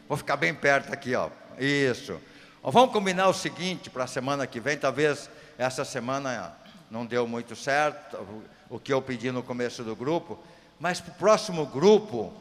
[0.10, 1.30] vou ficar bem perto aqui, ó.
[1.60, 2.16] Isso.
[2.66, 4.78] Vamos combinar o seguinte para a semana que vem.
[4.78, 6.56] Talvez essa semana
[6.90, 8.18] não deu muito certo
[8.70, 10.40] o que eu pedi no começo do grupo,
[10.80, 12.32] mas para o próximo grupo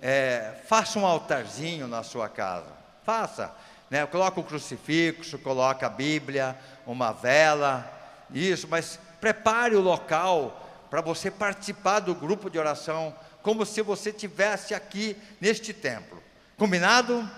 [0.00, 2.70] é, faça um altarzinho na sua casa.
[3.04, 3.52] Faça.
[3.90, 4.06] Né?
[4.06, 6.56] Coloca o crucifixo, coloca a Bíblia,
[6.86, 7.84] uma vela,
[8.30, 14.12] isso, mas prepare o local para você participar do grupo de oração, como se você
[14.12, 16.22] tivesse aqui neste templo.
[16.56, 17.28] Combinado?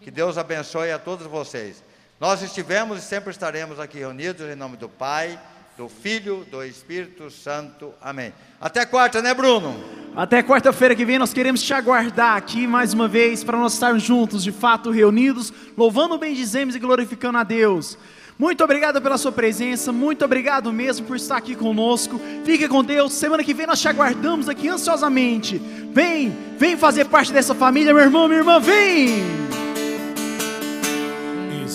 [0.00, 1.82] Que Deus abençoe a todos vocês.
[2.18, 5.38] Nós estivemos e sempre estaremos aqui reunidos em nome do Pai,
[5.76, 7.92] do Filho, do Espírito Santo.
[8.00, 8.32] Amém.
[8.58, 9.78] Até quarta, né, Bruno?
[10.16, 14.02] Até quarta-feira que vem nós queremos te aguardar aqui mais uma vez para nós estarmos
[14.02, 17.98] juntos, de fato reunidos, louvando, bendizemos e glorificando a Deus.
[18.38, 22.18] Muito obrigado pela sua presença, muito obrigado mesmo por estar aqui conosco.
[22.42, 23.12] Fique com Deus.
[23.12, 25.58] Semana que vem nós te aguardamos aqui ansiosamente.
[25.92, 29.49] Vem, vem fazer parte dessa família, meu irmão, minha irmã, vem.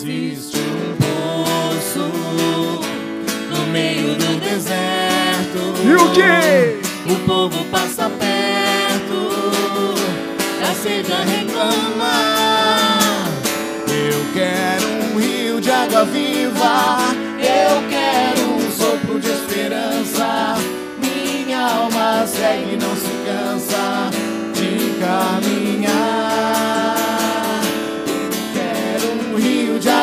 [0.08, 2.12] Existe um poço
[3.50, 5.74] no meio do deserto.
[5.84, 6.80] E o quê?
[7.12, 9.32] O povo passa perto,
[10.62, 13.00] a sede reclama.
[13.90, 17.00] Eu quero um rio de água viva,
[17.40, 20.56] eu quero um sopro de esperança.
[21.02, 24.12] Minha alma segue e não se cansa
[24.54, 25.65] de caminhar.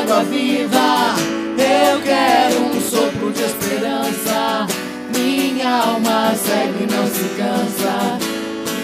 [0.03, 1.15] Água viva,
[1.57, 4.67] eu quero um sopro de esperança.
[5.15, 8.19] Minha alma segue e não se cansa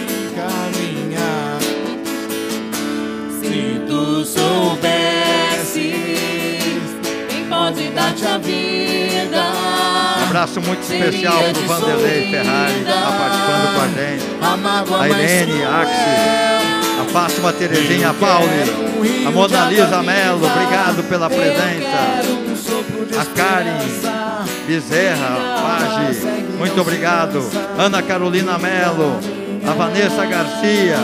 [0.07, 1.59] de caminhar.
[3.41, 5.73] Se tu soubesses
[7.29, 9.43] quem pode dar-te a vida.
[10.19, 14.23] Um abraço muito especial para o Vanderlei Ferrari, que está participando com a gente.
[15.01, 16.78] A Irene, cruel.
[16.99, 22.21] A Fátima Terezinha, Pauli, a Mona Lisa Mello, obrigado pela presença.
[23.19, 24.29] A Karen.
[24.69, 26.19] Bezerra, Page,
[26.59, 27.43] muito obrigado.
[27.75, 29.19] Ana Carolina Melo,
[29.67, 30.97] a Vanessa Garcia,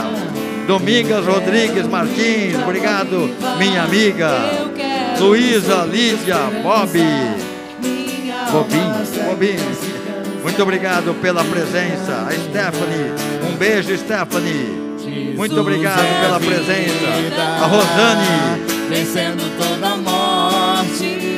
[0.68, 3.28] Domingas Rodrigues Martins, obrigado,
[3.58, 4.30] minha amiga.
[5.18, 6.96] Luísa, Lídia, Bob,
[8.52, 9.76] Bobinho, Bobinho.
[10.44, 12.24] Muito obrigado pela presença.
[12.28, 14.85] A Stephanie, um beijo, Stephanie.
[15.36, 17.42] Muito obrigado pela é presença.
[17.62, 18.66] A Rosane.
[18.88, 21.36] Vencendo toda a morte.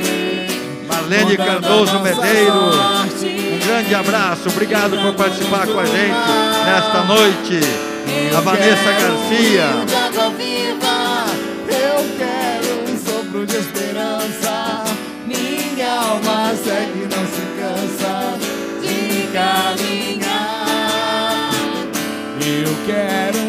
[0.86, 2.76] Marlene Cardoso Medeiros.
[3.22, 4.48] Um grande abraço.
[4.48, 6.30] Obrigado por participar com a gente
[6.64, 7.60] nesta noite.
[8.36, 9.66] A Vanessa Garcia.
[11.68, 14.84] Eu quero um sopro de esperança.
[15.26, 18.38] Minha alma segue, não se cansa
[18.82, 20.59] de caminhar.
[22.40, 23.47] Eu quero